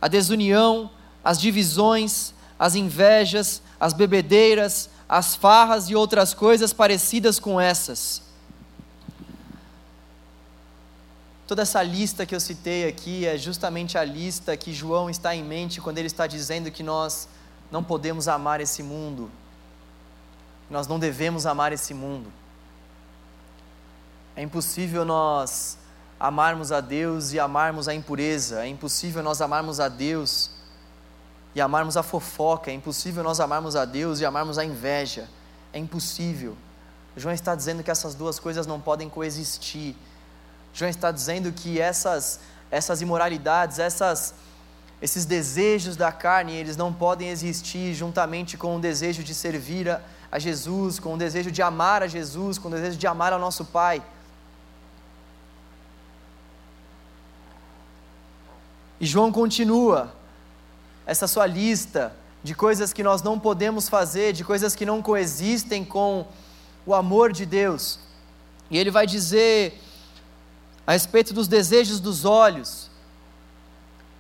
a 0.02 0.08
desunião, 0.08 0.90
as 1.24 1.40
divisões, 1.40 2.34
as 2.58 2.76
invejas, 2.76 3.62
as 3.80 3.94
bebedeiras, 3.94 4.90
as 5.08 5.36
farras 5.36 5.90
e 5.90 5.96
outras 5.96 6.34
coisas 6.34 6.72
parecidas 6.72 7.40
com 7.40 7.60
essas. 7.60 8.31
Toda 11.52 11.64
essa 11.64 11.84
lista 11.84 12.26
que 12.26 12.34
eu 12.34 12.40
citei 12.40 12.88
aqui 12.88 13.28
é 13.28 13.38
justamente 13.38 13.98
a 13.98 14.06
lista 14.06 14.56
que 14.56 14.72
João 14.72 15.10
está 15.10 15.36
em 15.36 15.44
mente 15.44 15.82
quando 15.82 15.98
ele 15.98 16.08
está 16.08 16.26
dizendo 16.26 16.72
que 16.72 16.82
nós 16.82 17.28
não 17.70 17.84
podemos 17.84 18.30
amar 18.30 18.62
esse 18.62 18.82
mundo, 18.82 19.30
nós 20.70 20.88
não 20.88 20.98
devemos 20.98 21.46
amar 21.46 21.74
esse 21.74 21.94
mundo. 21.94 22.32
É 24.34 24.42
impossível 24.42 25.04
nós 25.04 25.78
amarmos 26.18 26.72
a 26.72 26.80
Deus 26.80 27.34
e 27.34 27.40
amarmos 27.42 27.90
a 27.90 27.94
impureza. 27.94 28.64
É 28.64 28.68
impossível 28.70 29.22
nós 29.22 29.42
amarmos 29.42 29.82
a 29.82 29.90
Deus 29.90 30.52
e 31.54 31.60
amarmos 31.60 31.98
a 31.98 32.02
fofoca. 32.02 32.72
É 32.72 32.74
impossível 32.74 33.26
nós 33.26 33.42
amarmos 33.42 33.76
a 33.76 33.84
Deus 33.84 34.22
e 34.22 34.26
amarmos 34.26 34.58
a 34.58 34.64
inveja. 34.64 35.28
É 35.74 35.80
impossível. 35.80 36.56
João 37.18 37.36
está 37.36 37.54
dizendo 37.56 37.84
que 37.84 37.92
essas 37.92 38.16
duas 38.16 38.40
coisas 38.40 38.66
não 38.66 38.80
podem 38.80 39.10
coexistir. 39.10 39.98
João 40.74 40.90
está 40.90 41.12
dizendo 41.12 41.52
que 41.52 41.80
essas, 41.80 42.40
essas 42.70 43.02
imoralidades, 43.02 43.80
essas, 43.80 44.34
esses 45.02 45.26
desejos 45.26 45.96
da 45.96 46.12
carne, 46.12 46.54
eles 46.54 46.78
não 46.78 46.94
podem 46.94 47.30
existir 47.30 47.94
juntamente 47.94 48.58
com 48.58 48.76
o 48.76 48.80
desejo 48.80 49.24
de 49.24 49.34
servir 49.34 49.90
a, 49.90 50.02
a 50.32 50.40
Jesus, 50.40 51.00
com 51.00 51.14
o 51.14 51.18
desejo 51.18 51.52
de 51.52 51.62
amar 51.62 52.04
a 52.04 52.08
Jesus, 52.08 52.58
com 52.58 52.68
o 52.70 52.72
desejo 52.72 52.98
de 52.98 53.08
amar 53.08 53.34
ao 53.34 53.40
nosso 53.40 53.66
Pai. 53.66 54.02
E 59.00 59.06
João 59.06 59.32
continua 59.32 60.14
essa 61.06 61.28
sua 61.28 61.48
lista 61.48 62.16
de 62.44 62.56
coisas 62.56 62.94
que 62.94 63.04
nós 63.04 63.22
não 63.22 63.40
podemos 63.40 63.90
fazer, 63.90 64.32
de 64.32 64.44
coisas 64.44 64.76
que 64.76 64.86
não 64.86 65.02
coexistem 65.02 65.84
com 65.84 66.26
o 66.86 66.94
amor 66.94 67.32
de 67.32 67.46
Deus. 67.46 68.00
E 68.70 68.78
ele 68.78 68.90
vai 68.90 69.06
dizer 69.06 69.80
a 70.86 70.94
respeito 70.94 71.34
dos 71.34 71.48
desejos 71.48 72.00
dos 72.00 72.26
olhos. 72.26 72.90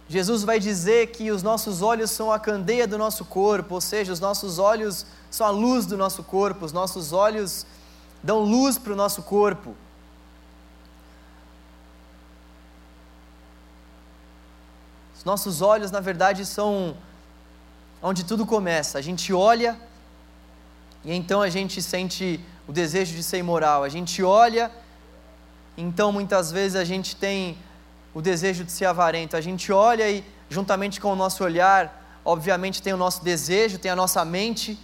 Jesus 0.07 0.43
vai 0.43 0.59
dizer 0.59 1.07
que 1.07 1.31
os 1.31 1.41
nossos 1.41 1.81
olhos 1.81 2.11
são 2.11 2.31
a 2.31 2.39
candeia 2.39 2.85
do 2.85 2.97
nosso 2.97 3.23
corpo, 3.23 3.75
ou 3.75 3.81
seja, 3.81 4.11
os 4.11 4.19
nossos 4.19 4.59
olhos 4.59 5.05
são 5.29 5.47
a 5.47 5.49
luz 5.49 5.85
do 5.85 5.95
nosso 5.95 6.23
corpo, 6.23 6.65
os 6.65 6.73
nossos 6.73 7.13
olhos 7.13 7.65
dão 8.21 8.39
luz 8.39 8.77
para 8.77 8.91
o 8.91 8.95
nosso 8.95 9.23
corpo. 9.23 9.75
Os 15.17 15.23
nossos 15.23 15.61
olhos, 15.61 15.91
na 15.91 15.99
verdade, 15.99 16.45
são 16.45 16.97
onde 18.01 18.25
tudo 18.25 18.45
começa. 18.45 18.97
A 18.97 19.01
gente 19.01 19.31
olha 19.31 19.79
e 21.05 21.13
então 21.13 21.41
a 21.41 21.49
gente 21.49 21.81
sente 21.81 22.39
o 22.67 22.71
desejo 22.71 23.15
de 23.15 23.23
ser 23.23 23.37
imoral. 23.37 23.83
A 23.83 23.89
gente 23.89 24.23
olha, 24.23 24.71
então 25.77 26.11
muitas 26.11 26.51
vezes 26.51 26.75
a 26.75 26.83
gente 26.83 27.15
tem 27.15 27.57
o 28.13 28.21
desejo 28.21 28.63
de 28.63 28.71
ser 28.71 28.85
avarento. 28.85 29.37
A 29.37 29.41
gente 29.41 29.71
olha 29.71 30.09
e, 30.09 30.23
juntamente 30.49 30.99
com 30.99 31.11
o 31.11 31.15
nosso 31.15 31.43
olhar, 31.43 32.19
obviamente 32.25 32.81
tem 32.81 32.93
o 32.93 32.97
nosso 32.97 33.23
desejo, 33.23 33.79
tem 33.79 33.91
a 33.91 33.95
nossa 33.95 34.23
mente. 34.25 34.77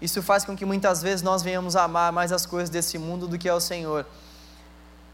Isso 0.00 0.22
faz 0.22 0.44
com 0.44 0.56
que 0.56 0.64
muitas 0.64 1.02
vezes 1.02 1.22
nós 1.22 1.42
venhamos 1.42 1.76
amar 1.76 2.12
mais 2.12 2.32
as 2.32 2.46
coisas 2.46 2.70
desse 2.70 2.98
mundo 2.98 3.28
do 3.28 3.38
que 3.38 3.48
ao 3.48 3.60
Senhor. 3.60 4.06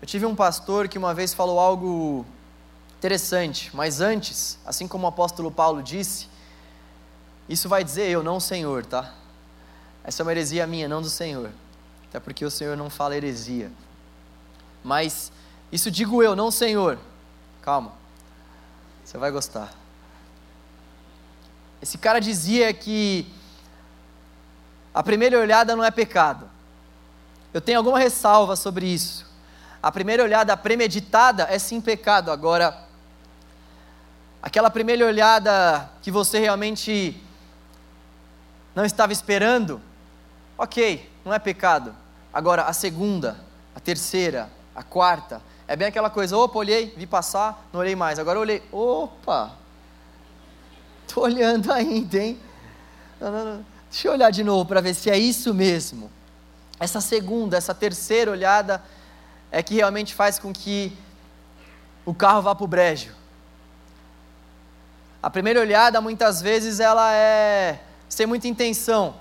Eu 0.01 0.07
tive 0.07 0.25
um 0.25 0.35
pastor 0.35 0.89
que 0.89 0.97
uma 0.97 1.13
vez 1.13 1.35
falou 1.35 1.59
algo 1.59 2.25
Interessante, 2.99 3.71
mas 3.75 4.01
antes, 4.01 4.59
assim 4.67 4.89
como 4.89 5.05
o 5.05 5.09
apóstolo 5.09 5.53
Paulo 5.53 5.81
disse, 5.81 6.27
isso 7.49 7.69
vai 7.69 7.85
dizer 7.85 8.11
eu, 8.11 8.25
não 8.25 8.39
o 8.39 8.41
Senhor, 8.41 8.85
tá? 8.85 9.15
Essa 10.03 10.21
é 10.21 10.25
uma 10.25 10.33
heresia 10.33 10.67
minha, 10.67 10.89
não 10.89 11.01
do 11.01 11.09
Senhor. 11.09 11.53
Até 12.09 12.19
porque 12.19 12.45
o 12.45 12.51
Senhor 12.51 12.77
não 12.77 12.91
fala 12.91 13.17
heresia. 13.17 13.71
Mas 14.83 15.33
isso 15.71 15.91
digo 15.91 16.23
eu, 16.23 16.35
não 16.35 16.49
o 16.49 16.53
Senhor. 16.53 16.99
Calma. 17.63 17.93
Você 19.05 19.19
vai 19.19 19.31
gostar. 19.31 19.73
Esse 21.81 21.97
cara 21.97 22.21
dizia 22.21 22.73
que 22.73 23.27
a 24.93 25.03
primeira 25.03 25.39
olhada 25.39 25.77
não 25.77 25.85
é 25.85 25.91
pecado. 25.91 26.51
Eu 27.53 27.61
tenho 27.61 27.79
alguma 27.79 27.99
ressalva 27.99 28.57
sobre 28.57 28.87
isso. 28.87 29.27
A 29.83 29.93
primeira 29.93 30.23
olhada 30.23 30.57
premeditada 30.57 31.45
é 31.45 31.59
sim 31.59 31.81
pecado. 31.81 32.31
Agora, 32.31 32.77
aquela 34.43 34.71
primeira 34.71 35.07
olhada 35.07 35.89
que 36.03 36.11
você 36.11 36.39
realmente 36.39 37.23
não 38.75 38.85
estava 38.85 39.13
esperando, 39.13 39.81
ok, 40.57 41.11
não 41.25 41.33
é 41.33 41.39
pecado. 41.39 41.95
Agora, 42.33 42.65
a 42.65 42.73
segunda, 42.73 43.39
a 43.75 43.81
terceira, 43.81 44.51
a 44.79 44.83
quarta, 44.85 45.43
é 45.67 45.75
bem 45.75 45.89
aquela 45.89 46.09
coisa, 46.09 46.37
opa, 46.37 46.57
olhei, 46.57 46.95
vi 46.97 47.05
passar, 47.05 47.69
não 47.73 47.81
olhei 47.81 47.97
mais. 47.97 48.17
Agora 48.17 48.39
olhei, 48.39 48.63
opa, 48.71 49.51
estou 51.05 51.25
olhando 51.27 51.73
ainda, 51.73 52.17
hein? 52.17 52.39
Não, 53.21 53.33
não, 53.33 53.45
não. 53.45 53.67
Deixa 53.91 54.07
eu 54.07 54.13
olhar 54.13 54.31
de 54.31 54.45
novo 54.45 54.67
para 54.67 54.81
ver 54.81 54.95
se 54.95 55.11
é 55.11 55.19
isso 55.19 55.53
mesmo. 55.53 56.09
Essa 56.79 57.01
segunda, 57.01 57.57
essa 57.57 57.75
terceira 57.75 58.31
olhada 58.31 58.81
é 59.51 59.65
que 59.65 59.75
realmente 59.75 60.15
faz 60.15 60.39
com 60.39 60.53
que 60.53 60.97
o 62.07 62.15
carro 62.15 62.43
vá 62.43 62.55
para 62.55 62.65
o 62.65 62.69
brejo. 62.69 63.13
A 65.21 65.29
primeira 65.29 65.59
olhada, 65.59 66.01
muitas 66.01 66.41
vezes, 66.41 66.79
ela 66.79 67.13
é 67.13 67.81
sem 68.09 68.29
muita 68.29 68.47
intenção. 68.47 69.17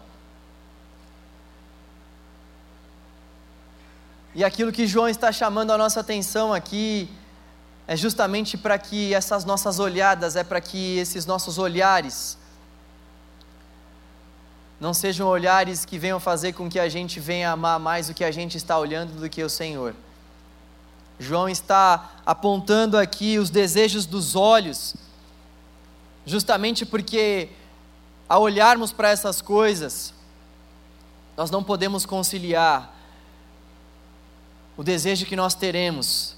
E 4.37 4.43
aquilo 4.43 4.71
que 4.71 4.85
João 4.85 5.09
está 5.09 5.31
chamando 5.31 5.71
a 5.71 5.77
nossa 5.79 5.99
atenção 5.99 6.53
aqui 6.53 7.09
é 7.87 7.95
justamente 7.97 8.55
para 8.55 8.77
que 8.77 9.11
essas 9.11 9.43
nossas 9.43 9.79
olhadas, 9.79 10.35
é 10.35 10.43
para 10.43 10.61
que 10.61 10.99
esses 10.99 11.25
nossos 11.25 11.57
olhares 11.57 12.37
não 14.79 14.93
sejam 14.93 15.27
olhares 15.27 15.85
que 15.85 15.97
venham 15.97 16.19
fazer 16.19 16.53
com 16.53 16.69
que 16.69 16.79
a 16.79 16.87
gente 16.87 17.19
venha 17.19 17.49
amar 17.49 17.79
mais 17.79 18.09
o 18.09 18.13
que 18.13 18.23
a 18.23 18.29
gente 18.29 18.57
está 18.57 18.77
olhando 18.77 19.19
do 19.19 19.27
que 19.27 19.41
o 19.41 19.49
Senhor. 19.49 19.95
João 21.17 21.49
está 21.49 22.11
apontando 22.23 22.95
aqui 22.95 23.39
os 23.39 23.49
desejos 23.49 24.05
dos 24.05 24.35
olhos, 24.35 24.95
justamente 26.27 26.85
porque 26.85 27.49
ao 28.29 28.43
olharmos 28.43 28.91
para 28.91 29.09
essas 29.09 29.41
coisas, 29.41 30.13
nós 31.35 31.49
não 31.49 31.63
podemos 31.63 32.05
conciliar 32.05 32.95
o 34.77 34.83
desejo 34.83 35.25
que 35.25 35.35
nós 35.35 35.55
teremos 35.55 36.37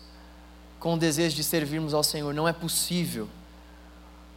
com 0.80 0.94
o 0.94 0.98
desejo 0.98 1.36
de 1.36 1.44
servirmos 1.44 1.94
ao 1.94 2.04
Senhor. 2.04 2.34
Não 2.34 2.48
é 2.48 2.54
possível. 2.54 3.28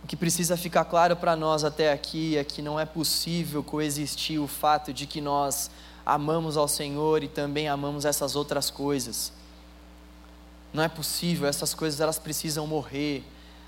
O 0.02 0.06
que 0.08 0.16
precisa 0.16 0.56
ficar 0.56 0.84
claro 0.84 1.14
para 1.14 1.36
nós 1.36 1.62
até 1.62 1.92
aqui 1.92 2.36
é 2.36 2.42
que 2.42 2.60
não 2.60 2.78
é 2.78 2.84
possível 2.84 3.62
coexistir 3.62 4.40
o 4.40 4.48
fato 4.48 4.92
de 4.92 5.06
que 5.06 5.20
nós 5.20 5.70
amamos 6.04 6.56
ao 6.56 6.66
Senhor 6.66 7.22
e 7.22 7.28
também 7.28 7.68
amamos 7.68 8.04
essas 8.04 8.34
outras 8.34 8.68
coisas. 8.68 9.32
Não 10.72 10.82
é 10.82 10.88
possível, 10.88 11.46
essas 11.46 11.72
coisas 11.72 12.00
elas 12.00 12.18
precisam 12.18 12.66
morrer 12.66 13.22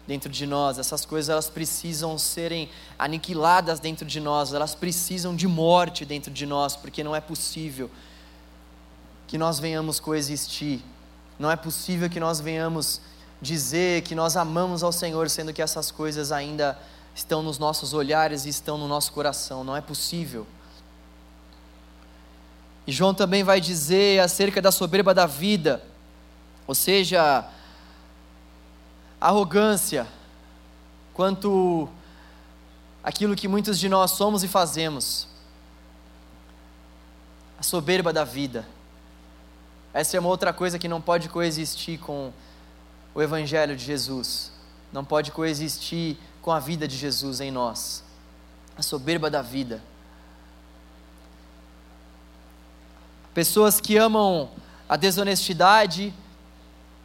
dentro 0.05 0.29
de 0.29 0.45
nós, 0.45 0.79
essas 0.79 1.05
coisas 1.05 1.29
elas 1.29 1.49
precisam 1.49 2.19
serem 2.19 2.69
aniquiladas 2.99 3.79
dentro 3.79 4.05
de 4.05 4.19
nós, 4.19 4.53
elas 4.53 4.75
precisam 4.75 5.37
de 5.37 5.47
morte 5.47 6.05
dentro 6.05 6.33
de 6.33 6.45
nós, 6.45 6.75
porque 6.75 7.05
não 7.05 7.14
é 7.14 7.21
possível 7.21 7.88
que 9.35 9.38
nós 9.38 9.59
venhamos 9.59 9.99
coexistir. 9.99 10.81
Não 11.41 11.50
é 11.50 11.57
possível 11.57 12.09
que 12.09 12.21
nós 12.21 12.38
venhamos 12.38 13.00
dizer 13.43 14.03
que 14.03 14.14
nós 14.14 14.37
amamos 14.37 14.85
ao 14.85 14.93
Senhor, 14.93 15.29
sendo 15.29 15.53
que 15.53 15.61
essas 15.61 15.91
coisas 15.91 16.31
ainda 16.31 16.79
estão 17.17 17.43
nos 17.43 17.59
nossos 17.59 17.93
olhares 17.95 18.45
e 18.45 18.49
estão 18.49 18.79
no 18.79 18.87
nosso 18.87 19.12
coração. 19.12 19.64
Não 19.64 19.76
é 19.76 19.81
possível. 19.81 20.47
E 22.87 22.93
João 22.93 23.12
também 23.12 23.43
vai 23.43 23.61
dizer 23.61 24.21
acerca 24.21 24.62
da 24.62 24.71
soberba 24.71 25.12
da 25.12 25.26
vida, 25.26 25.83
ou 26.64 26.75
seja, 26.76 27.45
arrogância, 29.21 30.07
quanto 31.12 31.88
aquilo 33.03 33.35
que 33.35 33.49
muitos 33.49 33.81
de 33.81 33.88
nós 33.88 34.12
somos 34.12 34.45
e 34.45 34.49
fazemos, 34.49 35.26
a 37.59 37.64
soberba 37.64 38.12
da 38.12 38.23
vida. 38.23 38.64
Essa 39.95 40.17
é 40.17 40.21
uma 40.21 40.29
outra 40.29 40.53
coisa 40.53 40.77
que 40.77 40.89
não 40.89 41.01
pode 41.01 41.29
coexistir 41.29 42.01
com 42.01 42.33
o 43.15 43.23
Evangelho 43.23 43.77
de 43.77 43.85
Jesus, 43.85 44.51
não 44.93 45.05
pode 45.05 45.31
coexistir 45.31 46.17
com 46.43 46.51
a 46.51 46.59
vida 46.59 46.89
de 46.89 46.97
Jesus 46.97 47.41
em 47.41 47.53
nós, 47.53 48.03
a 48.77 48.83
soberba 48.83 49.31
da 49.31 49.41
vida. 49.41 49.81
Pessoas 53.33 53.81
que 53.81 53.97
amam 53.97 54.51
a 54.89 54.97
desonestidade, 54.97 56.13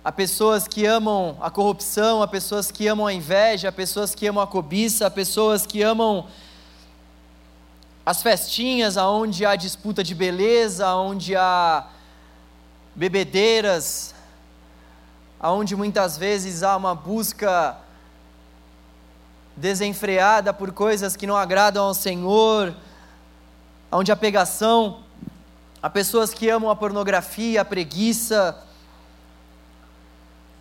a 0.03 0.11
pessoas 0.11 0.67
que 0.67 0.87
amam 0.87 1.37
a 1.41 1.51
corrupção, 1.51 2.23
a 2.23 2.27
pessoas 2.27 2.71
que 2.71 2.87
amam 2.87 3.05
a 3.05 3.13
inveja, 3.13 3.69
a 3.69 3.71
pessoas 3.71 4.15
que 4.15 4.25
amam 4.25 4.41
a 4.43 4.47
cobiça, 4.47 5.05
a 5.05 5.11
pessoas 5.11 5.63
que 5.63 5.83
amam 5.83 6.25
as 8.03 8.23
festinhas 8.23 8.97
aonde 8.97 9.45
há 9.45 9.55
disputa 9.55 10.03
de 10.03 10.15
beleza, 10.15 10.91
onde 10.95 11.35
há 11.35 11.87
bebedeiras, 12.99 14.13
aonde 15.39 15.73
muitas 15.73 16.17
vezes 16.17 16.63
há 16.63 16.75
uma 16.75 16.93
busca 16.93 17.77
desenfreada 19.55 20.53
por 20.53 20.73
coisas 20.73 21.15
que 21.15 21.25
não 21.25 21.37
agradam 21.37 21.85
ao 21.85 21.93
Senhor, 21.93 22.75
onde 23.89 24.11
há 24.11 24.17
pegação, 24.17 25.01
há 25.81 25.89
pessoas 25.89 26.33
que 26.33 26.49
amam 26.49 26.69
a 26.69 26.75
pornografia, 26.75 27.61
a 27.61 27.65
preguiça. 27.65 28.61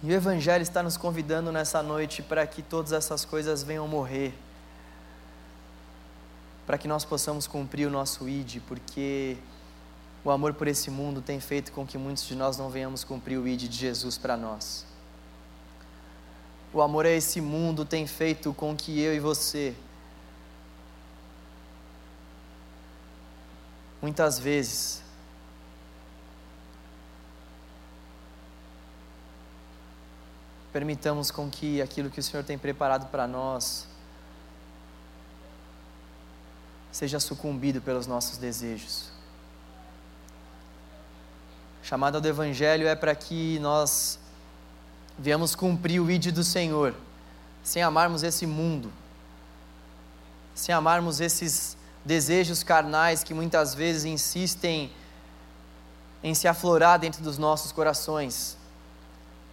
E 0.01 0.09
o 0.09 0.13
Evangelho 0.13 0.63
está 0.63 0.81
nos 0.81 0.97
convidando 0.97 1.51
nessa 1.51 1.83
noite 1.83 2.23
para 2.23 2.47
que 2.47 2.63
todas 2.63 2.93
essas 2.93 3.25
coisas 3.25 3.65
venham 3.65 3.89
morrer, 3.89 4.33
para 6.65 6.79
que 6.79 6.87
nós 6.87 7.05
possamos 7.05 7.49
cumprir 7.49 7.89
o 7.89 7.91
nosso 7.91 8.29
ID, 8.29 8.61
porque 8.69 9.39
o 10.29 10.31
amor 10.31 10.53
por 10.53 10.69
esse 10.69 10.91
mundo 10.91 11.23
tem 11.23 11.41
feito 11.41 11.73
com 11.73 11.87
que 11.87 11.97
muitos 11.97 12.27
de 12.27 12.35
nós 12.35 12.59
não 12.59 12.69
venhamos 12.69 13.03
cumprir 13.03 13.39
o 13.39 13.49
ID 13.49 13.63
de 13.63 13.79
Jesus 13.79 14.19
para 14.19 14.37
nós. 14.37 14.85
O 16.71 16.83
amor 16.83 17.07
a 17.07 17.11
esse 17.11 17.41
mundo 17.41 17.83
tem 17.83 18.07
feito 18.07 18.53
com 18.53 18.77
que 18.77 19.01
eu 19.01 19.15
e 19.15 19.21
você, 19.21 19.75
muitas 24.03 24.39
vezes, 24.39 25.03
permitamos 30.71 31.31
com 31.31 31.49
que 31.49 31.81
aquilo 31.81 32.11
que 32.11 32.21
o 32.21 32.23
Senhor 32.23 32.45
tem 32.45 32.59
preparado 32.59 33.11
para 33.11 33.27
nós 33.27 33.89
seja 36.93 37.19
sucumbido 37.19 37.81
pelos 37.81 38.07
nossos 38.07 38.37
desejos 38.37 39.17
chamada 41.89 42.21
do 42.21 42.29
Evangelho 42.29 42.87
é 42.87 42.95
para 42.95 43.15
que 43.15 43.59
nós 43.61 44.19
viemos 45.19 45.55
cumprir 45.55 46.01
o 46.01 46.11
ID 46.11 46.27
do 46.27 46.45
Senhor, 46.45 46.95
sem 47.63 47.83
amarmos 47.83 48.23
esse 48.23 48.47
mundo, 48.47 48.93
sem 50.55 50.75
amarmos 50.75 51.19
esses 51.19 51.79
desejos 52.05 52.63
carnais 52.63 53.25
que 53.25 53.33
muitas 53.33 53.75
vezes 53.75 54.05
insistem 54.05 54.93
em 56.23 56.35
se 56.35 56.47
aflorar 56.47 56.99
dentro 56.99 57.23
dos 57.23 57.39
nossos 57.39 57.73
corações. 57.73 58.59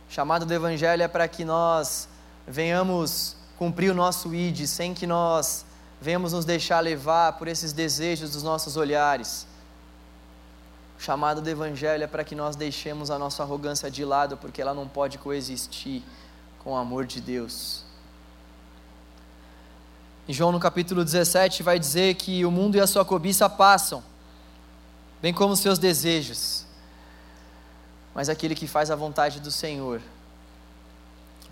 Chamada 0.09 0.43
do 0.45 0.53
Evangelho 0.53 1.03
é 1.03 1.07
para 1.07 1.29
que 1.29 1.45
nós 1.45 2.05
venhamos 2.45 3.37
cumprir 3.57 3.91
o 3.91 3.95
nosso 3.95 4.35
ID, 4.35 4.65
sem 4.65 4.93
que 4.93 5.07
nós 5.07 5.65
venhamos 6.01 6.33
nos 6.33 6.43
deixar 6.43 6.81
levar 6.81 7.37
por 7.37 7.47
esses 7.47 7.71
desejos 7.71 8.31
dos 8.31 8.43
nossos 8.43 8.75
olhares 8.75 9.47
o 10.97 11.01
chamado 11.01 11.41
do 11.41 11.49
Evangelho 11.49 12.03
é 12.03 12.07
para 12.07 12.23
que 12.23 12.35
nós 12.35 12.55
deixemos 12.55 13.11
a 13.11 13.19
nossa 13.19 13.43
arrogância 13.43 13.91
de 13.91 14.05
lado, 14.05 14.37
porque 14.37 14.61
ela 14.61 14.73
não 14.73 14.87
pode 14.87 15.17
coexistir 15.17 16.01
com 16.59 16.73
o 16.73 16.75
amor 16.75 17.05
de 17.05 17.19
Deus. 17.21 17.83
Em 20.27 20.33
João 20.33 20.51
no 20.51 20.59
capítulo 20.59 21.03
17 21.03 21.61
vai 21.61 21.77
dizer 21.77 22.15
que 22.15 22.43
o 22.45 22.49
mundo 22.49 22.75
e 22.75 22.79
a 22.79 22.87
sua 22.87 23.05
cobiça 23.05 23.47
passam, 23.47 24.03
bem 25.21 25.33
como 25.33 25.53
os 25.53 25.59
seus 25.59 25.77
desejos, 25.77 26.65
mas 28.13 28.29
aquele 28.29 28.55
que 28.55 28.65
faz 28.65 28.89
a 28.89 28.95
vontade 28.95 29.39
do 29.39 29.51
Senhor 29.51 30.01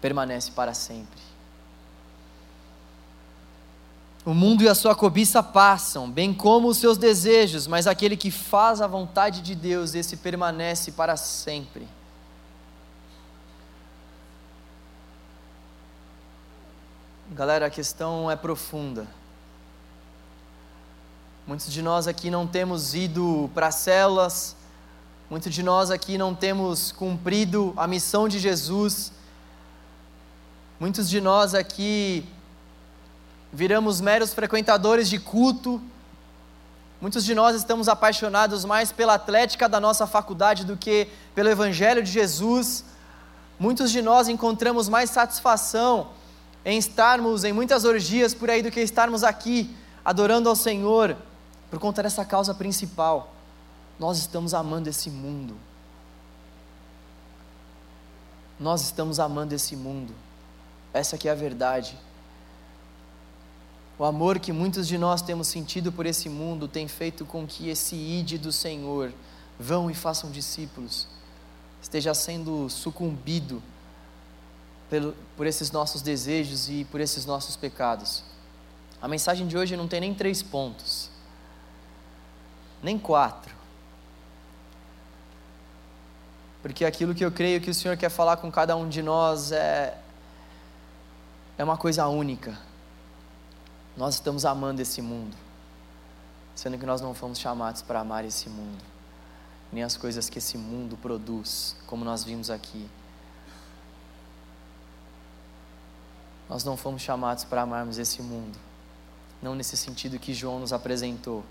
permanece 0.02 0.52
para 0.52 0.74
sempre. 0.74 1.33
O 4.26 4.34
mundo 4.34 4.64
e 4.64 4.70
a 4.70 4.76
sua 4.76 4.96
cobiça 4.96 5.44
passam, 5.44 6.10
bem 6.10 6.34
como 6.34 6.70
os 6.70 6.78
seus 6.78 6.98
desejos, 6.98 7.68
mas 7.68 7.88
aquele 7.88 8.16
que 8.16 8.32
faz 8.32 8.80
a 8.80 8.88
vontade 8.88 9.42
de 9.42 9.54
Deus, 9.54 9.96
esse 9.96 10.16
permanece 10.16 10.94
para 10.94 11.18
sempre. 11.18 11.86
Galera, 17.32 17.66
a 17.66 17.70
questão 17.70 18.32
é 18.32 18.36
profunda. 18.38 19.08
Muitos 21.46 21.70
de 21.70 21.82
nós 21.82 22.08
aqui 22.08 22.30
não 22.30 22.48
temos 22.48 22.96
ido 22.96 23.50
para 23.54 23.72
células, 23.72 24.56
muitos 25.30 25.54
de 25.54 25.62
nós 25.62 25.92
aqui 25.92 26.18
não 26.18 26.34
temos 26.34 26.94
cumprido 26.94 27.74
a 27.76 27.88
missão 27.88 28.30
de 28.30 28.40
Jesus, 28.40 29.12
muitos 30.80 31.10
de 31.10 31.20
nós 31.20 31.54
aqui 31.54 32.26
viramos 33.54 34.02
meros 34.02 34.34
frequentadores 34.34 35.08
de 35.10 35.20
culto. 35.20 35.82
Muitos 37.00 37.24
de 37.24 37.36
nós 37.36 37.56
estamos 37.56 37.88
apaixonados 37.88 38.66
mais 38.66 38.92
pela 38.92 39.14
atlética 39.14 39.70
da 39.70 39.80
nossa 39.80 40.08
faculdade 40.08 40.66
do 40.66 40.76
que 40.76 41.08
pelo 41.36 41.50
Evangelho 41.50 42.02
de 42.02 42.12
Jesus. 42.12 42.84
Muitos 43.60 43.92
de 43.92 44.02
nós 44.02 44.28
encontramos 44.28 44.90
mais 44.90 45.10
satisfação 45.10 46.10
em 46.66 46.78
estarmos 46.78 47.44
em 47.44 47.54
muitas 47.54 47.86
orgias 47.86 48.34
por 48.34 48.50
aí 48.50 48.64
do 48.64 48.72
que 48.72 48.80
estarmos 48.82 49.24
aqui 49.24 49.76
adorando 50.04 50.50
ao 50.50 50.56
Senhor, 50.56 51.16
por 51.70 51.80
conta 51.80 52.04
dessa 52.04 52.26
causa 52.26 52.54
principal. 52.54 53.34
Nós 54.00 54.18
estamos 54.18 54.54
amando 54.54 54.90
esse 54.90 55.10
mundo. 55.10 55.56
nós 58.64 58.82
estamos 58.82 59.20
amando 59.20 59.54
esse 59.54 59.76
mundo. 59.76 60.14
Essa 60.94 61.18
que 61.18 61.28
é 61.28 61.32
a 61.32 61.36
verdade. 61.36 61.98
O 64.04 64.06
amor 64.06 64.38
que 64.38 64.52
muitos 64.52 64.86
de 64.86 64.98
nós 64.98 65.22
temos 65.22 65.48
sentido 65.48 65.90
por 65.90 66.06
esse 66.06 66.28
mundo 66.28 66.68
tem 66.68 66.90
feito 66.90 67.26
com 67.26 67.48
que 67.48 67.70
esse 67.70 67.96
ide 67.96 68.38
do 68.38 68.52
Senhor, 68.52 69.14
vão 69.58 69.90
e 69.90 69.94
façam 69.94 70.30
discípulos, 70.30 71.08
esteja 71.82 72.14
sendo 72.14 72.70
sucumbido 72.70 73.64
pelo, 74.90 75.16
por 75.38 75.48
esses 75.48 75.72
nossos 75.72 76.02
desejos 76.02 76.68
e 76.68 76.84
por 76.92 77.00
esses 77.00 77.26
nossos 77.26 77.56
pecados. 77.56 78.26
A 79.02 79.08
mensagem 79.08 79.48
de 79.48 79.58
hoje 79.58 79.78
não 79.78 79.88
tem 79.88 80.02
nem 80.02 80.14
três 80.14 80.44
pontos, 80.44 81.10
nem 82.84 83.00
quatro. 83.00 83.56
Porque 86.62 86.84
aquilo 86.84 87.16
que 87.16 87.24
eu 87.24 87.32
creio 87.32 87.62
que 87.62 87.70
o 87.70 87.74
Senhor 87.74 87.96
quer 87.96 88.10
falar 88.10 88.36
com 88.36 88.52
cada 88.52 88.76
um 88.76 88.90
de 88.90 89.02
nós 89.02 89.54
é, 89.54 89.98
é 91.58 91.64
uma 91.64 91.78
coisa 91.78 92.06
única. 92.10 92.73
Nós 93.96 94.16
estamos 94.16 94.44
amando 94.44 94.82
esse 94.82 95.02
mundo, 95.02 95.38
sendo 96.56 96.78
que 96.78 96.86
nós 96.86 97.00
não 97.00 97.14
fomos 97.14 97.38
chamados 97.38 97.84
para 97.84 98.00
amar 98.00 98.26
esse 98.26 98.50
mundo, 98.50 98.84
nem 99.72 99.84
as 99.84 99.96
coisas 99.96 100.30
que 100.30 100.40
esse 100.40 100.58
mundo 100.58 100.98
produz, 100.98 101.76
como 101.86 102.04
nós 102.04 102.24
vimos 102.24 102.50
aqui. 102.50 102.90
Nós 106.50 106.64
não 106.64 106.76
fomos 106.76 107.02
chamados 107.04 107.44
para 107.44 107.62
amarmos 107.62 108.00
esse 108.00 108.22
mundo, 108.22 108.58
não 109.42 109.54
nesse 109.54 109.78
sentido 109.78 110.18
que 110.18 110.34
João 110.34 110.60
nos 110.60 110.74
apresentou. 110.74 111.44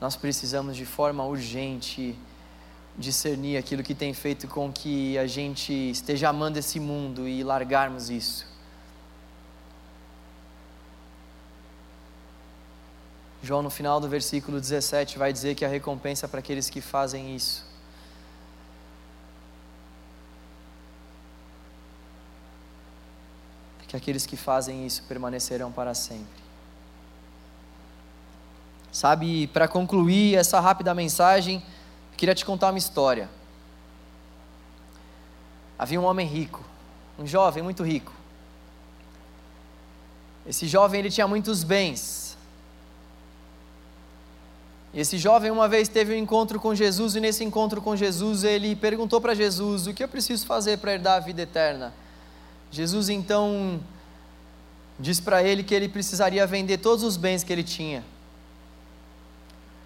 Nós 0.00 0.16
precisamos 0.16 0.74
de 0.74 0.86
forma 0.86 1.22
urgente 1.24 2.18
discernir 2.96 3.56
aquilo 3.56 3.82
que 3.82 3.94
tem 3.94 4.12
feito 4.12 4.46
com 4.46 4.72
que 4.72 5.16
a 5.18 5.26
gente 5.26 5.72
esteja 5.72 6.28
amando 6.28 6.58
esse 6.58 6.78
mundo 6.78 7.26
e 7.26 7.42
largarmos 7.42 8.10
isso. 8.10 8.50
João, 13.42 13.62
no 13.62 13.70
final 13.70 13.98
do 14.00 14.08
versículo 14.08 14.60
17, 14.60 15.18
vai 15.18 15.32
dizer 15.32 15.54
que 15.54 15.64
a 15.64 15.68
recompensa 15.68 16.28
para 16.28 16.40
aqueles 16.40 16.68
que 16.68 16.82
fazem 16.82 17.34
isso 17.34 17.64
é 23.82 23.86
que 23.86 23.96
aqueles 23.96 24.26
que 24.26 24.36
fazem 24.36 24.86
isso 24.86 25.02
permanecerão 25.04 25.72
para 25.72 25.94
sempre. 25.94 26.40
Sabe, 28.92 29.46
para 29.46 29.66
concluir 29.66 30.34
essa 30.34 30.60
rápida 30.60 30.94
mensagem, 30.94 31.62
Queria 32.20 32.34
te 32.34 32.44
contar 32.44 32.68
uma 32.68 32.76
história. 32.76 33.30
Havia 35.78 35.98
um 35.98 36.04
homem 36.04 36.26
rico, 36.26 36.62
um 37.18 37.26
jovem 37.26 37.62
muito 37.62 37.82
rico. 37.82 38.12
Esse 40.46 40.68
jovem 40.68 41.00
ele 41.00 41.10
tinha 41.10 41.26
muitos 41.26 41.64
bens. 41.64 42.36
E 44.92 45.00
esse 45.00 45.16
jovem 45.16 45.50
uma 45.50 45.66
vez 45.66 45.88
teve 45.88 46.12
um 46.12 46.18
encontro 46.18 46.60
com 46.60 46.74
Jesus 46.74 47.14
e 47.14 47.20
nesse 47.20 47.42
encontro 47.42 47.80
com 47.80 47.96
Jesus 47.96 48.44
ele 48.44 48.76
perguntou 48.76 49.18
para 49.18 49.32
Jesus: 49.32 49.86
"O 49.86 49.94
que 49.94 50.04
eu 50.04 50.08
preciso 50.08 50.44
fazer 50.44 50.76
para 50.76 50.92
herdar 50.92 51.16
a 51.16 51.20
vida 51.20 51.40
eterna?" 51.40 51.90
Jesus 52.70 53.08
então 53.08 53.80
disse 54.98 55.22
para 55.22 55.42
ele 55.42 55.64
que 55.64 55.74
ele 55.74 55.88
precisaria 55.88 56.46
vender 56.46 56.76
todos 56.76 57.02
os 57.02 57.16
bens 57.16 57.42
que 57.42 57.50
ele 57.50 57.64
tinha 57.64 58.04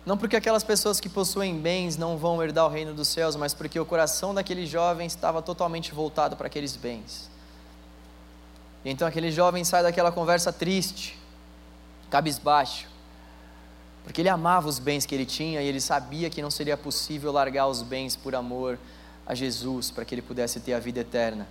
não 0.04 0.18
porque 0.18 0.36
aquelas 0.36 0.62
pessoas 0.62 1.00
que 1.00 1.08
possuem 1.08 1.58
bens 1.58 1.96
não 1.96 2.18
vão 2.18 2.42
herdar 2.42 2.66
o 2.66 2.68
reino 2.68 2.92
dos 2.92 3.08
céus, 3.08 3.36
mas 3.36 3.54
porque 3.54 3.80
o 3.80 3.86
coração 3.86 4.34
daquele 4.34 4.66
jovem 4.66 5.06
estava 5.06 5.40
totalmente 5.40 5.94
voltado 5.94 6.36
para 6.36 6.46
aqueles 6.46 6.76
bens. 6.76 7.30
E 8.84 8.90
então 8.90 9.08
aquele 9.08 9.32
jovem 9.32 9.64
sai 9.64 9.82
daquela 9.82 10.12
conversa 10.12 10.52
triste, 10.52 11.18
cabisbaixo, 12.10 12.86
porque 14.04 14.20
ele 14.20 14.28
amava 14.28 14.68
os 14.68 14.78
bens 14.78 15.06
que 15.06 15.14
ele 15.14 15.24
tinha 15.24 15.62
e 15.62 15.66
ele 15.66 15.80
sabia 15.80 16.28
que 16.28 16.42
não 16.42 16.50
seria 16.50 16.76
possível 16.76 17.32
largar 17.32 17.66
os 17.66 17.80
bens 17.80 18.14
por 18.14 18.34
amor 18.34 18.78
a 19.26 19.34
Jesus, 19.34 19.90
para 19.90 20.04
que 20.04 20.14
ele 20.14 20.20
pudesse 20.20 20.60
ter 20.60 20.74
a 20.74 20.78
vida 20.78 21.00
eterna. 21.00 21.48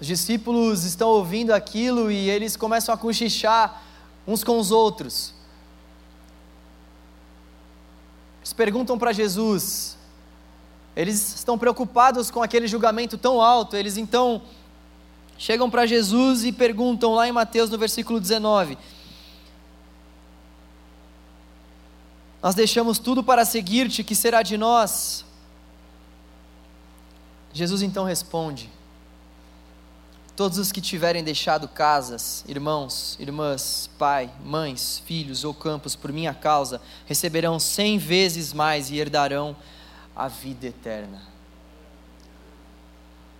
Os 0.00 0.06
discípulos 0.06 0.84
estão 0.84 1.08
ouvindo 1.08 1.52
aquilo 1.52 2.08
e 2.08 2.30
eles 2.30 2.56
começam 2.56 2.94
a 2.94 2.98
cochichar 2.98 3.82
uns 4.26 4.44
com 4.44 4.58
os 4.58 4.70
outros. 4.70 5.34
Eles 8.42 8.52
perguntam 8.52 8.98
para 8.98 9.12
Jesus, 9.12 9.96
eles 10.96 11.36
estão 11.36 11.56
preocupados 11.56 12.28
com 12.28 12.42
aquele 12.42 12.66
julgamento 12.66 13.16
tão 13.16 13.40
alto, 13.40 13.76
eles 13.76 13.96
então 13.96 14.42
chegam 15.38 15.70
para 15.70 15.86
Jesus 15.86 16.44
e 16.44 16.50
perguntam 16.50 17.14
lá 17.14 17.28
em 17.28 17.32
Mateus 17.32 17.70
no 17.70 17.78
versículo 17.78 18.18
19: 18.18 18.76
Nós 22.42 22.56
deixamos 22.56 22.98
tudo 22.98 23.22
para 23.22 23.44
seguir-te, 23.44 24.02
que 24.02 24.16
será 24.16 24.42
de 24.42 24.58
nós? 24.58 25.24
Jesus 27.52 27.80
então 27.80 28.04
responde: 28.04 28.68
Todos 30.34 30.56
os 30.56 30.72
que 30.72 30.80
tiverem 30.80 31.22
deixado 31.22 31.68
casas, 31.68 32.42
irmãos, 32.48 33.18
irmãs, 33.20 33.90
pai, 33.98 34.30
mães, 34.42 35.02
filhos 35.04 35.44
ou 35.44 35.52
campos 35.52 35.94
por 35.94 36.10
minha 36.10 36.32
causa, 36.32 36.80
receberão 37.04 37.60
cem 37.60 37.98
vezes 37.98 38.50
mais 38.54 38.90
e 38.90 38.96
herdarão 38.96 39.54
a 40.16 40.28
vida 40.28 40.68
eterna. 40.68 41.20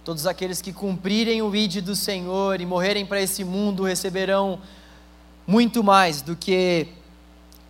Todos 0.05 0.27
aqueles 0.27 0.61
que 0.61 0.71
cumprirem 0.71 1.41
o 1.41 1.57
ide 1.57 1.81
do 1.81 1.97
Senhor 1.97 2.61
e 2.61 2.67
morrerem 2.67 3.07
para 3.07 3.23
esse 3.23 3.43
mundo 3.43 3.85
receberão 3.85 4.61
muito 5.47 5.83
mais 5.83 6.21
do 6.21 6.37
que 6.37 6.89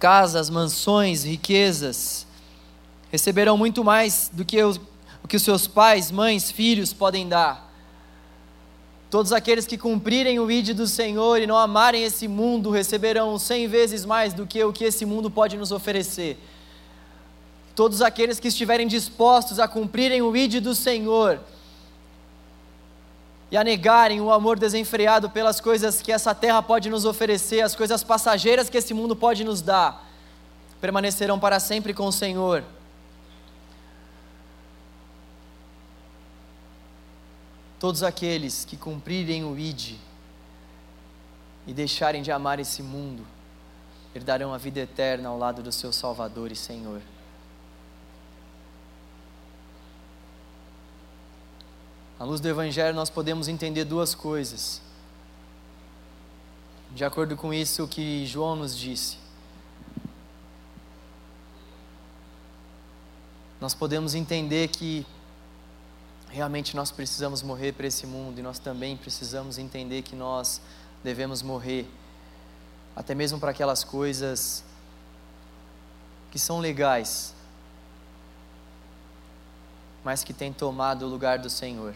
casas, 0.01 0.51
mansões, 0.51 1.23
riquezas. 1.23 2.27
Receberão 3.13 3.57
muito 3.57 3.85
mais 3.85 4.29
do 4.33 4.45
que 4.45 4.61
o, 4.61 4.71
o 5.23 5.29
que 5.29 5.37
os 5.37 5.43
seus 5.43 5.69
pais, 5.69 6.11
mães, 6.11 6.51
filhos 6.51 6.93
podem 6.93 7.29
dar 7.29 7.72
Todos 9.13 9.31
aqueles 9.31 9.67
que 9.67 9.77
cumprirem 9.77 10.41
o 10.41 10.51
ide 10.51 10.73
do 10.73 10.87
Senhor 10.87 11.39
e 11.39 11.47
não 11.47 11.59
amarem 11.59 12.03
esse 12.03 12.27
mundo 12.27 12.71
receberão 12.71 13.39
cem 13.39 13.69
vezes 13.69 14.07
mais 14.07 14.33
do 14.33 14.47
que 14.47 14.65
o 14.65 14.73
que 14.73 14.85
esse 14.85 15.05
mundo 15.05 15.31
pode 15.31 15.55
nos 15.59 15.71
oferecer. 15.71 16.39
Todos 17.77 18.01
aqueles 18.01 18.41
que 18.41 18.49
estiverem 18.49 18.87
dispostos 18.87 19.61
a 19.61 19.69
cumprirem 19.69 20.23
o 20.23 20.35
ide 20.35 20.61
do 20.61 20.75
Senhor 20.75 21.39
e 23.51 23.57
a 23.59 23.63
negarem 23.63 24.19
o 24.23 24.33
amor 24.33 24.59
desenfreado 24.59 25.29
pelas 25.29 25.61
coisas 25.61 26.01
que 26.01 26.11
essa 26.11 26.35
terra 26.35 26.63
pode 26.63 26.89
nos 26.89 27.05
oferecer, 27.05 27.61
as 27.61 27.77
coisas 27.77 28.03
passageiras 28.03 28.71
que 28.71 28.79
esse 28.79 28.95
mundo 28.95 29.15
pode 29.15 29.45
nos 29.45 29.61
dar, 29.61 30.09
permanecerão 30.81 31.39
para 31.39 31.61
sempre 31.61 31.93
com 31.93 32.07
o 32.07 32.13
Senhor. 32.13 32.65
Todos 37.83 38.05
aqueles 38.05 38.65
que 38.65 38.77
cumprirem 38.77 39.43
o 39.43 39.59
ID 39.59 39.97
e 41.67 41.75
deixarem 41.75 42.23
de 42.23 42.31
amar 42.31 42.61
esse 42.61 42.81
mundo, 42.81 43.27
herdarão 44.15 44.55
a 44.55 44.57
vida 44.57 44.79
eterna 44.79 45.29
ao 45.29 45.37
lado 45.37 45.65
do 45.65 45.73
seu 45.73 45.93
Salvador 45.93 46.53
e 46.53 46.55
Senhor. 46.55 47.03
À 52.21 52.25
luz 52.25 52.41
do 52.41 52.49
Evangelho, 52.49 52.95
nós 52.95 53.11
podemos 53.11 53.49
entender 53.49 53.85
duas 53.85 54.15
coisas. 54.15 54.81
De 56.93 57.05
acordo 57.05 57.37
com 57.37 57.53
isso, 57.53 57.89
que 57.89 58.25
João 58.27 58.55
nos 58.55 58.79
disse. 58.79 59.19
Nós 63.61 63.75
podemos 63.75 64.15
entender 64.15 64.69
que 64.69 65.05
realmente 66.33 66.75
nós 66.75 66.91
precisamos 66.91 67.43
morrer 67.43 67.73
para 67.73 67.87
esse 67.87 68.07
mundo 68.07 68.39
e 68.39 68.43
nós 68.43 68.59
também 68.59 68.97
precisamos 68.97 69.59
entender 69.59 70.01
que 70.01 70.17
nós 70.17 70.63
devemos 71.05 71.43
morrer, 71.43 71.87
até 72.97 73.15
mesmo 73.15 73.39
para 73.39 73.51
aquelas 73.51 73.85
coisas 73.85 74.65
que 76.31 76.39
são 76.39 76.59
legais, 76.59 77.35
mas 80.03 80.25
que 80.25 80.33
têm 80.33 80.53
tomado 80.53 81.05
o 81.05 81.09
lugar 81.09 81.39
do 81.39 81.51
Senhor. 81.51 81.95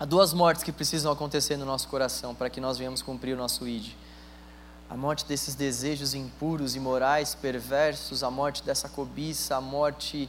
Há 0.00 0.04
duas 0.04 0.32
mortes 0.32 0.64
que 0.64 0.72
precisam 0.72 1.12
acontecer 1.12 1.56
no 1.56 1.64
nosso 1.64 1.86
coração 1.86 2.34
para 2.34 2.50
que 2.50 2.60
nós 2.60 2.76
venhamos 2.76 3.00
cumprir 3.00 3.34
o 3.34 3.36
nosso 3.36 3.66
ID. 3.68 3.92
A 4.90 4.96
morte 4.96 5.24
desses 5.24 5.54
desejos 5.54 6.12
impuros, 6.12 6.74
imorais, 6.74 7.36
perversos, 7.36 8.24
a 8.24 8.30
morte 8.30 8.64
dessa 8.64 8.88
cobiça, 8.88 9.56
a 9.56 9.60
morte 9.60 10.28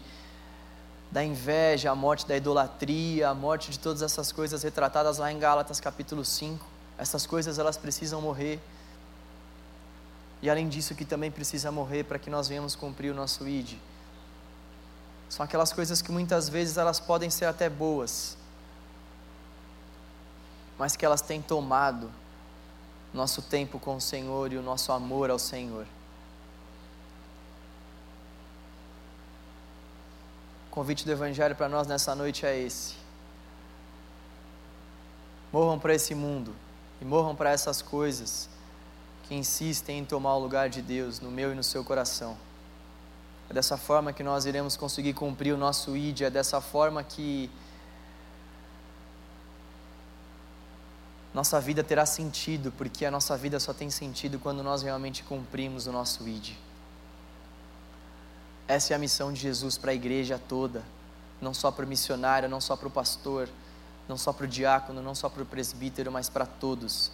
da 1.16 1.24
inveja, 1.24 1.92
a 1.92 1.96
morte 1.96 2.28
da 2.28 2.36
idolatria, 2.36 3.30
a 3.30 3.34
morte 3.34 3.72
de 3.72 3.80
todas 3.80 4.02
essas 4.02 4.34
coisas 4.34 4.64
retratadas 4.64 5.18
lá 5.18 5.32
em 5.32 5.40
Gálatas 5.40 5.80
capítulo 5.80 6.26
5. 6.26 6.66
Essas 6.98 7.26
coisas 7.26 7.58
elas 7.58 7.78
precisam 7.78 8.20
morrer. 8.20 8.60
E 10.42 10.50
além 10.50 10.68
disso, 10.68 10.94
que 10.94 11.06
também 11.06 11.32
precisa 11.32 11.72
morrer 11.72 12.04
para 12.04 12.20
que 12.20 12.30
nós 12.30 12.50
venhamos 12.50 12.76
cumprir 12.76 13.12
o 13.12 13.16
nosso 13.16 13.48
ID. 13.48 13.78
São 15.30 15.46
aquelas 15.46 15.72
coisas 15.72 16.02
que 16.02 16.12
muitas 16.12 16.50
vezes 16.50 16.76
elas 16.76 17.00
podem 17.00 17.30
ser 17.30 17.46
até 17.46 17.70
boas, 17.70 18.36
mas 20.78 20.98
que 20.98 21.06
elas 21.06 21.22
têm 21.22 21.42
tomado 21.42 22.12
nosso 23.14 23.42
tempo 23.42 23.80
com 23.80 23.96
o 23.96 24.02
Senhor 24.02 24.52
e 24.52 24.58
o 24.58 24.62
nosso 24.62 24.92
amor 24.92 25.30
ao 25.30 25.40
Senhor. 25.40 25.88
O 30.76 30.80
convite 30.80 31.06
do 31.06 31.12
Evangelho 31.14 31.56
para 31.56 31.70
nós 31.70 31.88
nessa 31.88 32.14
noite 32.14 32.46
é 32.46 32.60
esse. 32.60 32.96
Morram 35.50 35.80
para 35.80 35.96
esse 35.96 36.14
mundo 36.14 36.54
e 37.02 37.06
morram 37.06 37.34
para 37.34 37.50
essas 37.50 37.82
coisas 37.82 38.50
que 39.24 39.34
insistem 39.34 40.00
em 40.00 40.04
tomar 40.04 40.36
o 40.36 40.40
lugar 40.40 40.68
de 40.68 40.82
Deus 40.82 41.22
no 41.22 41.32
meu 41.32 41.54
e 41.54 41.56
no 41.56 41.64
seu 41.64 41.82
coração. 41.82 42.36
É 43.50 43.54
dessa 43.54 43.78
forma 43.78 44.12
que 44.12 44.22
nós 44.22 44.46
iremos 44.46 44.76
conseguir 44.76 45.14
cumprir 45.14 45.54
o 45.54 45.58
nosso 45.58 45.96
ID, 45.96 46.24
é 46.24 46.30
dessa 46.30 46.60
forma 46.60 47.02
que 47.06 47.50
nossa 51.34 51.62
vida 51.62 51.86
terá 51.86 52.06
sentido, 52.06 52.74
porque 52.74 53.06
a 53.06 53.12
nossa 53.12 53.38
vida 53.38 53.62
só 53.62 53.74
tem 53.74 53.90
sentido 53.90 54.38
quando 54.40 54.62
nós 54.62 54.84
realmente 54.84 55.24
cumprimos 55.24 55.88
o 55.88 55.94
nosso 55.94 56.28
ID. 56.28 56.65
Essa 58.68 58.94
é 58.94 58.96
a 58.96 59.00
missão 59.00 59.32
de 59.32 59.40
Jesus 59.40 59.78
para 59.78 59.92
a 59.92 59.94
igreja 59.94 60.42
toda, 60.48 60.84
não 61.40 61.54
só 61.54 61.70
para 61.72 61.86
o 61.86 61.88
missionário, 61.88 62.50
não 62.50 62.60
só 62.60 62.76
para 62.76 62.88
o 62.88 62.92
pastor, 62.92 63.48
não 64.08 64.18
só 64.18 64.34
para 64.34 64.46
o 64.46 64.48
diácono, 64.48 65.02
não 65.02 65.14
só 65.14 65.30
para 65.30 65.44
o 65.44 65.46
presbítero, 65.46 66.12
mas 66.12 66.30
para 66.30 66.46
todos. 66.46 67.12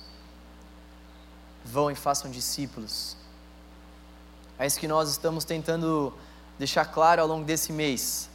Vão 1.65 1.91
e 1.91 1.95
façam 1.95 2.31
discípulos. 2.31 3.17
É 4.57 4.65
isso 4.65 4.79
que 4.79 4.87
nós 4.87 5.09
estamos 5.09 5.43
tentando 5.43 6.13
deixar 6.57 6.85
claro 6.85 7.21
ao 7.21 7.27
longo 7.27 7.43
desse 7.43 7.73
mês. 7.73 8.29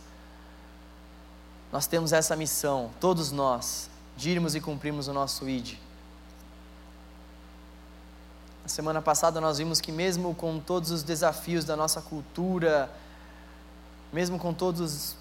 Nós 1.72 1.86
temos 1.86 2.12
essa 2.12 2.36
missão, 2.36 2.90
todos 3.00 3.32
nós, 3.32 3.88
de 4.16 4.30
irmos 4.30 4.54
e 4.54 4.60
cumprirmos 4.60 5.08
o 5.08 5.12
nosso 5.12 5.48
ID. 5.48 5.74
Na 8.62 8.68
semana 8.68 9.00
passada 9.00 9.40
nós 9.40 9.58
vimos 9.58 9.80
que, 9.80 9.92
mesmo 9.92 10.34
com 10.34 10.58
todos 10.58 10.90
os 10.90 11.02
desafios 11.02 11.64
da 11.64 11.76
nossa 11.76 12.02
cultura, 12.02 12.90
mesmo 14.16 14.38
com 14.38 14.54
todos 14.54 15.14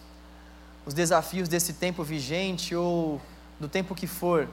os 0.86 0.93
desafios 0.93 1.49
desse 1.49 1.73
tempo 1.73 2.01
vigente 2.01 2.73
ou 2.73 3.21
do 3.60 3.67
tempo 3.67 3.93
que 3.93 4.08
for, 4.08 4.47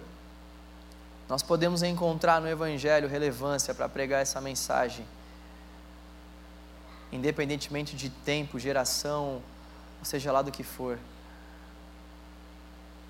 nós 1.29 1.45
podemos 1.45 1.85
encontrar 1.85 2.41
no 2.41 2.49
Evangelho 2.49 3.07
relevância 3.09 3.73
para 3.73 3.89
pregar 3.89 4.21
essa 4.21 4.41
mensagem, 4.41 5.07
independentemente 7.13 7.95
de 7.95 8.11
tempo, 8.11 8.59
geração, 8.59 9.41
ou 10.01 10.05
seja 10.05 10.33
lá 10.33 10.43
do 10.43 10.51
que 10.51 10.65
for. 10.65 10.99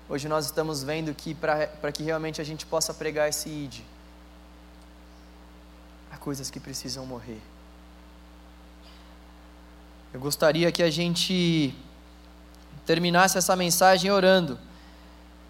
Hoje 0.07 0.27
nós 0.27 0.45
estamos 0.45 0.83
vendo 0.83 1.15
que 1.15 1.33
para 1.33 1.91
que 1.91 2.03
realmente 2.03 2.41
a 2.41 2.43
gente 2.43 2.63
possa 2.63 2.93
pregar 2.93 3.27
esse 3.27 3.49
ID, 3.49 3.81
há 6.11 6.17
coisas 6.17 6.51
que 6.51 6.59
precisam 6.59 7.07
morrer. 7.07 7.41
Eu 10.13 10.19
gostaria 10.19 10.71
que 10.71 10.83
a 10.83 10.91
gente 10.91 11.73
terminasse 12.85 13.35
essa 13.35 13.55
mensagem 13.55 14.11
orando 14.11 14.59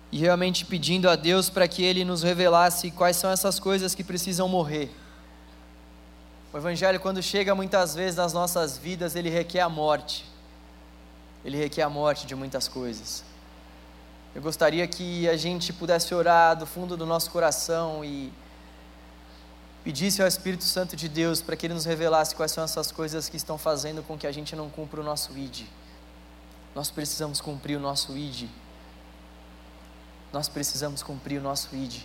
e 0.10 0.18
realmente 0.18 0.66
pedindo 0.66 1.10
a 1.10 1.18
Deus 1.18 1.50
para 1.50 1.68
que 1.68 1.84
Ele 1.84 2.06
nos 2.06 2.24
revelasse 2.24 2.90
quais 2.90 3.18
são 3.18 3.30
essas 3.30 3.60
coisas 3.60 3.94
que 3.94 4.06
precisam 4.06 4.48
morrer. 4.48 4.90
O 6.54 6.58
Evangelho, 6.58 6.98
quando 6.98 7.22
chega 7.22 7.54
muitas 7.54 7.94
vezes 7.94 8.16
nas 8.16 8.32
nossas 8.32 8.78
vidas, 8.78 9.18
ele 9.18 9.30
requer 9.30 9.60
a 9.60 9.68
morte. 9.68 10.24
Ele 11.44 11.58
requer 11.58 11.82
a 11.82 11.90
morte 11.90 12.26
de 12.26 12.34
muitas 12.34 12.70
coisas. 12.70 13.22
Eu 14.34 14.42
gostaria 14.42 14.88
que 14.88 15.28
a 15.28 15.36
gente 15.36 15.74
pudesse 15.74 16.16
orar 16.16 16.56
do 16.56 16.66
fundo 16.66 16.96
do 16.96 17.06
nosso 17.06 17.30
coração 17.32 18.06
e 18.06 18.32
pedisse 19.84 20.22
ao 20.22 20.28
Espírito 20.28 20.64
Santo 20.64 20.96
de 20.96 21.10
Deus 21.10 21.42
para 21.42 21.56
que 21.56 21.66
Ele 21.66 21.74
nos 21.74 21.86
revelasse 21.86 22.36
quais 22.36 22.52
são 22.52 22.64
essas 22.64 22.92
coisas 22.92 23.30
que 23.30 23.38
estão 23.38 23.58
fazendo 23.58 24.02
com 24.04 24.18
que 24.18 24.26
a 24.26 24.32
gente 24.32 24.56
não 24.56 24.70
cumpra 24.70 25.02
o 25.02 25.04
nosso 25.04 25.38
ID. 25.38 25.66
Nós 26.74 26.90
precisamos 26.90 27.42
cumprir 27.42 27.78
o 27.78 27.80
nosso 27.80 28.16
ID. 28.18 28.50
Nós 30.32 30.48
precisamos 30.50 31.04
cumprir 31.04 31.40
o 31.40 31.44
nosso 31.44 31.76
ID. 31.76 32.02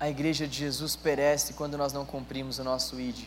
A 0.00 0.08
igreja 0.08 0.46
de 0.46 0.58
Jesus 0.58 0.94
perece 0.94 1.54
quando 1.54 1.78
nós 1.78 1.92
não 1.92 2.04
cumprimos 2.04 2.58
o 2.58 2.64
nosso 2.64 3.00
ID 3.00 3.26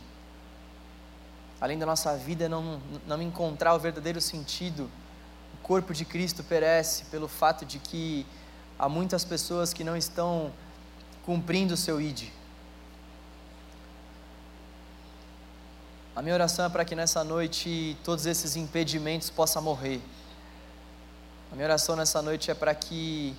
além 1.62 1.78
da 1.78 1.86
nossa 1.86 2.18
vida 2.18 2.50
não, 2.50 2.82
não 3.06 3.22
encontrar 3.22 3.76
o 3.76 3.80
verdadeiro 3.80 4.20
sentido, 4.20 4.90
o 5.54 5.58
corpo 5.62 5.94
de 5.94 6.04
Cristo 6.04 6.44
perece 6.44 7.06
pelo 7.06 7.28
fato 7.28 7.64
de 7.64 7.78
que 7.78 8.26
há 8.82 8.90
muitas 8.90 9.24
pessoas 9.24 9.72
que 9.72 9.84
não 9.84 9.96
estão 9.96 10.52
cumprindo 11.24 11.76
o 11.76 11.78
seu 11.78 12.02
ID. 12.02 12.30
A 16.16 16.22
minha 16.24 16.34
oração 16.34 16.66
é 16.66 16.70
para 16.70 16.84
que 16.84 16.96
nessa 16.96 17.24
noite 17.24 17.96
todos 18.04 18.26
esses 18.26 18.56
impedimentos 18.56 19.30
possam 19.30 19.62
morrer. 19.62 20.02
A 21.52 21.56
minha 21.56 21.68
oração 21.68 21.96
nessa 21.96 22.24
noite 22.24 22.50
é 22.50 22.56
para 22.56 22.74
que 22.74 23.36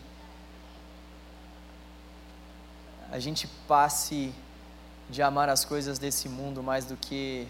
a 3.10 3.18
gente 3.18 3.48
passe 3.66 4.32
de 5.10 5.22
amar 5.22 5.48
as 5.48 5.64
coisas 5.64 5.98
desse 5.98 6.28
mundo 6.28 6.62
mais 6.62 6.84
do 6.84 6.96
que 6.96 7.48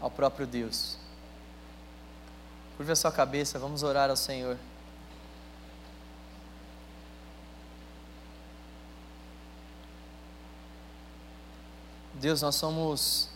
ao 0.00 0.12
próprio 0.12 0.46
Deus. 0.46 0.96
Curva 2.76 2.92
a 2.92 2.96
sua 2.96 3.10
cabeça, 3.10 3.58
vamos 3.58 3.82
orar 3.82 4.10
ao 4.10 4.16
Senhor. 4.16 4.56
Deus, 12.18 12.40
nós 12.40 12.54
somos 12.54 13.28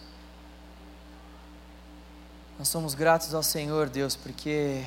nós 2.58 2.68
somos 2.68 2.94
gratos 2.94 3.34
ao 3.34 3.42
Senhor, 3.42 3.88
Deus, 3.88 4.16
porque 4.16 4.84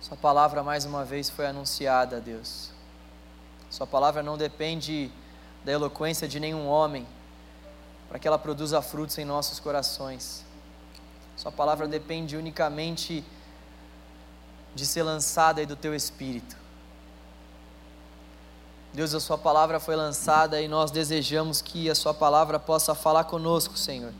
Sua 0.00 0.16
palavra 0.16 0.62
mais 0.62 0.86
uma 0.86 1.04
vez 1.04 1.28
foi 1.28 1.46
anunciada, 1.46 2.18
Deus. 2.18 2.70
Sua 3.68 3.86
palavra 3.86 4.22
não 4.22 4.38
depende 4.38 5.12
da 5.62 5.72
eloquência 5.72 6.26
de 6.26 6.40
nenhum 6.40 6.66
homem, 6.66 7.06
para 8.08 8.18
que 8.18 8.26
ela 8.26 8.38
produza 8.38 8.80
frutos 8.80 9.18
em 9.18 9.24
nossos 9.26 9.60
corações. 9.60 10.46
Sua 11.36 11.52
palavra 11.52 11.86
depende 11.86 12.38
unicamente 12.38 13.22
de 14.74 14.86
ser 14.86 15.02
lançada 15.02 15.60
aí 15.60 15.66
do 15.66 15.76
teu 15.76 15.94
espírito. 15.94 16.56
Deus, 18.92 19.14
a 19.14 19.20
sua 19.20 19.36
palavra 19.36 19.78
foi 19.78 19.94
lançada 19.94 20.60
e 20.60 20.66
nós 20.66 20.90
desejamos 20.90 21.60
que 21.60 21.90
a 21.90 21.94
sua 21.94 22.14
palavra 22.14 22.58
possa 22.58 22.94
falar 22.94 23.24
conosco, 23.24 23.76
Senhor. 23.76 24.12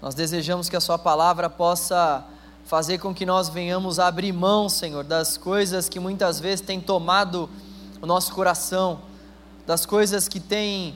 Nós 0.00 0.14
desejamos 0.14 0.68
que 0.68 0.76
a 0.76 0.80
sua 0.80 0.98
palavra 0.98 1.48
possa 1.48 2.24
fazer 2.66 2.98
com 2.98 3.14
que 3.14 3.24
nós 3.24 3.48
venhamos 3.48 3.98
abrir 3.98 4.30
mão, 4.30 4.68
Senhor, 4.68 5.02
das 5.02 5.38
coisas 5.38 5.88
que 5.88 5.98
muitas 5.98 6.38
vezes 6.38 6.60
têm 6.60 6.80
tomado 6.80 7.48
o 8.00 8.06
nosso 8.06 8.32
coração, 8.34 9.00
das 9.66 9.86
coisas 9.86 10.28
que 10.28 10.38
têm 10.38 10.94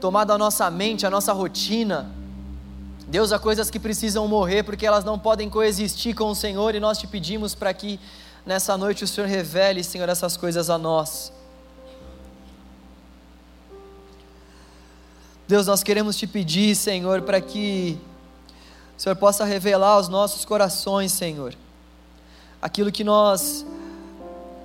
tomado 0.00 0.32
a 0.32 0.38
nossa 0.38 0.70
mente, 0.70 1.06
a 1.06 1.10
nossa 1.10 1.34
rotina. 1.34 2.10
Deus, 3.06 3.30
há 3.30 3.38
coisas 3.38 3.70
que 3.70 3.78
precisam 3.78 4.26
morrer 4.26 4.62
porque 4.62 4.86
elas 4.86 5.04
não 5.04 5.18
podem 5.18 5.50
coexistir 5.50 6.14
com 6.14 6.30
o 6.30 6.34
Senhor 6.34 6.74
e 6.74 6.80
nós 6.80 6.98
te 6.98 7.06
pedimos 7.06 7.54
para 7.54 7.74
que 7.74 8.00
nessa 8.44 8.76
noite 8.76 9.04
o 9.04 9.06
Senhor 9.06 9.26
revele, 9.26 9.82
Senhor, 9.84 10.08
essas 10.08 10.36
coisas 10.36 10.70
a 10.70 10.78
nós. 10.78 11.32
Deus, 15.46 15.66
nós 15.66 15.82
queremos 15.82 16.16
te 16.16 16.26
pedir, 16.26 16.76
Senhor, 16.76 17.22
para 17.22 17.40
que 17.40 17.98
o 18.96 19.00
Senhor 19.00 19.16
possa 19.16 19.44
revelar 19.44 19.94
aos 19.94 20.08
nossos 20.08 20.44
corações, 20.44 21.12
Senhor, 21.12 21.54
aquilo 22.62 22.92
que 22.92 23.02
nós 23.02 23.66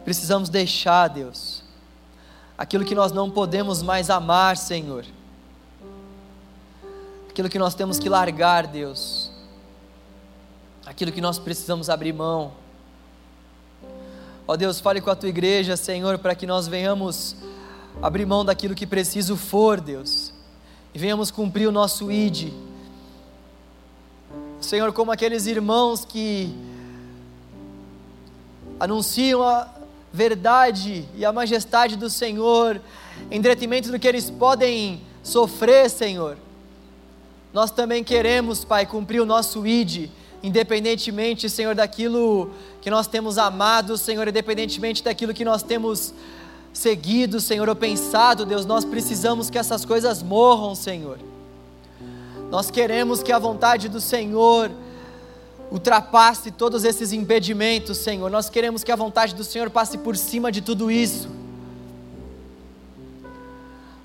precisamos 0.04 0.50
deixar, 0.50 1.08
Deus, 1.08 1.64
aquilo 2.58 2.86
que 2.86 2.94
nós 2.94 3.12
não 3.12 3.32
podemos 3.32 3.82
mais 3.82 4.10
amar, 4.10 4.58
Senhor 4.58 5.06
aquilo 7.36 7.50
que 7.50 7.60
nós 7.60 7.76
temos 7.76 8.00
que 8.00 8.08
largar, 8.08 8.66
Deus, 8.66 9.30
aquilo 10.86 11.12
que 11.12 11.20
nós 11.20 11.38
precisamos 11.38 11.90
abrir 11.90 12.14
mão. 12.14 12.54
Ó 14.48 14.56
Deus, 14.56 14.80
fale 14.80 15.02
com 15.02 15.10
a 15.10 15.16
tua 15.16 15.30
igreja, 15.30 15.76
Senhor, 15.76 16.20
para 16.20 16.36
que 16.36 16.46
nós 16.46 16.68
venhamos 16.68 17.36
abrir 18.00 18.28
mão 18.28 18.46
daquilo 18.46 18.76
que 18.76 18.86
preciso 18.86 19.36
for, 19.36 19.82
Deus, 19.82 20.32
e 20.94 21.00
venhamos 21.00 21.32
cumprir 21.32 21.68
o 21.68 21.72
nosso 21.72 22.12
ID. 22.12 22.54
Senhor, 24.62 24.94
como 24.94 25.12
aqueles 25.12 25.48
irmãos 25.48 26.06
que 26.06 26.56
anunciam 28.80 29.42
a 29.42 29.68
verdade 30.14 31.06
e 31.16 31.26
a 31.26 31.34
majestade 31.34 31.96
do 31.96 32.08
Senhor, 32.08 32.80
em 33.32 33.42
detrimento 33.42 33.92
do 33.92 33.98
que 33.98 34.08
eles 34.08 34.30
podem 34.30 35.02
sofrer, 35.24 35.90
Senhor. 35.90 36.38
Nós 37.52 37.72
também 37.72 38.04
queremos, 38.04 38.64
Pai, 38.64 38.86
cumprir 38.86 39.22
o 39.22 39.26
nosso 39.26 39.66
ID, 39.66 40.12
independentemente, 40.46 41.50
Senhor, 41.50 41.74
daquilo 41.74 42.52
que 42.80 42.90
nós 42.92 43.08
temos 43.08 43.40
amado, 43.40 43.98
Senhor, 43.98 44.28
independentemente 44.28 45.04
daquilo 45.04 45.34
que 45.34 45.44
nós 45.44 45.64
temos 45.64 46.14
seguido, 46.72 47.42
Senhor, 47.42 47.68
ou 47.68 47.76
pensado, 47.76 48.46
Deus, 48.46 48.64
nós 48.64 48.86
precisamos 48.86 49.50
que 49.50 49.58
essas 49.58 49.84
coisas 49.84 50.22
morram, 50.22 50.76
Senhor. 50.76 51.18
Nós 52.52 52.70
queremos 52.70 53.24
que 53.24 53.32
a 53.32 53.40
vontade 53.40 53.90
do 53.90 54.00
Senhor 54.00 54.70
ultrapasse 55.72 56.52
todos 56.52 56.84
esses 56.84 57.12
impedimentos, 57.12 57.98
Senhor. 57.98 58.30
Nós 58.30 58.48
queremos 58.48 58.84
que 58.84 58.92
a 58.92 58.96
vontade 58.96 59.34
do 59.34 59.44
Senhor 59.44 59.72
passe 59.72 59.98
por 59.98 60.16
cima 60.16 60.52
de 60.52 60.62
tudo 60.62 60.92
isso. 60.92 61.28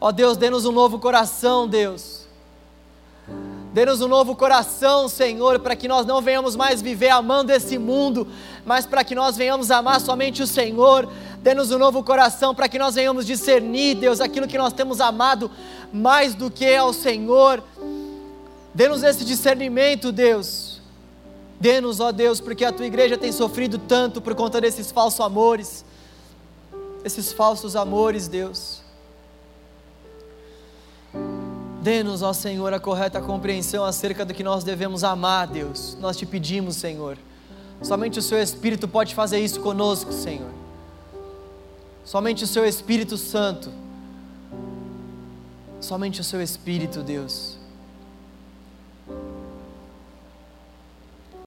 Ó 0.01 0.11
Deus, 0.11 0.39
dê-nos 0.39 0.65
um 0.65 0.73
novo 0.73 0.99
coração, 0.99 1.69
Deus. 1.69 2.20
Dê-nos 3.73 4.01
um 4.01 4.09
novo 4.09 4.35
coração, 4.35 5.09
Senhor, 5.09 5.61
para 5.61 5.77
que 5.77 5.87
nós 5.87 6.05
não 6.05 6.21
venhamos 6.21 6.57
mais 6.57 6.83
viver 6.83 7.11
amando 7.11 7.53
esse 7.53 7.79
mundo, 7.79 8.27
mas 8.67 8.85
para 8.85 9.05
que 9.05 9.15
nós 9.15 9.37
venhamos 9.37 9.71
amar 9.71 10.01
somente 10.01 10.43
o 10.43 10.47
Senhor. 10.47 11.09
Dê-nos 11.41 11.71
um 11.71 11.79
novo 11.79 12.03
coração 12.03 12.53
para 12.53 12.69
que 12.69 12.81
nós 12.81 12.97
venhamos 12.97 13.25
discernir, 13.25 13.95
Deus, 13.95 14.21
aquilo 14.21 14.49
que 14.49 14.59
nós 14.59 14.73
temos 14.73 15.01
amado 15.01 15.49
mais 15.93 16.35
do 16.35 16.51
que 16.51 16.75
ao 16.75 16.93
Senhor. 16.93 17.63
Dê-nos 18.75 19.05
esse 19.05 19.25
discernimento, 19.25 20.11
Deus. 20.11 20.81
Dê-nos, 21.61 22.01
ó 22.01 22.11
Deus, 22.11 22.41
porque 22.41 22.65
a 22.65 22.73
tua 22.73 22.87
igreja 22.87 23.17
tem 23.17 23.31
sofrido 23.31 23.79
tanto 23.79 24.21
por 24.21 24.35
conta 24.35 24.61
desses 24.61 24.91
falsos 24.91 25.21
amores, 25.21 25.85
esses 27.05 27.33
falsos 27.33 27.77
amores, 27.77 28.27
Deus. 28.27 28.80
Dê-nos, 31.83 32.23
ó 32.23 32.33
Senhor, 32.33 32.75
a 32.75 32.81
correta 32.81 33.21
compreensão 33.21 33.85
acerca 33.85 34.25
do 34.25 34.35
que 34.35 34.43
nós 34.43 34.63
devemos 34.63 35.03
amar, 35.03 35.47
Deus. 35.47 35.97
Nós 36.01 36.17
te 36.17 36.27
pedimos, 36.27 36.77
Senhor. 36.77 37.17
Somente 37.83 38.19
o 38.19 38.23
Seu 38.23 38.41
Espírito 38.41 38.87
pode 38.87 39.15
fazer 39.15 39.41
isso 39.41 39.61
conosco, 39.61 40.13
Senhor. 40.13 40.51
Somente 42.05 42.45
o 42.45 42.47
Seu 42.47 42.67
Espírito 42.67 43.17
Santo. 43.17 43.71
Somente 45.81 46.21
o 46.21 46.25
Seu 46.25 46.43
Espírito, 46.43 47.03
Deus. 47.03 47.60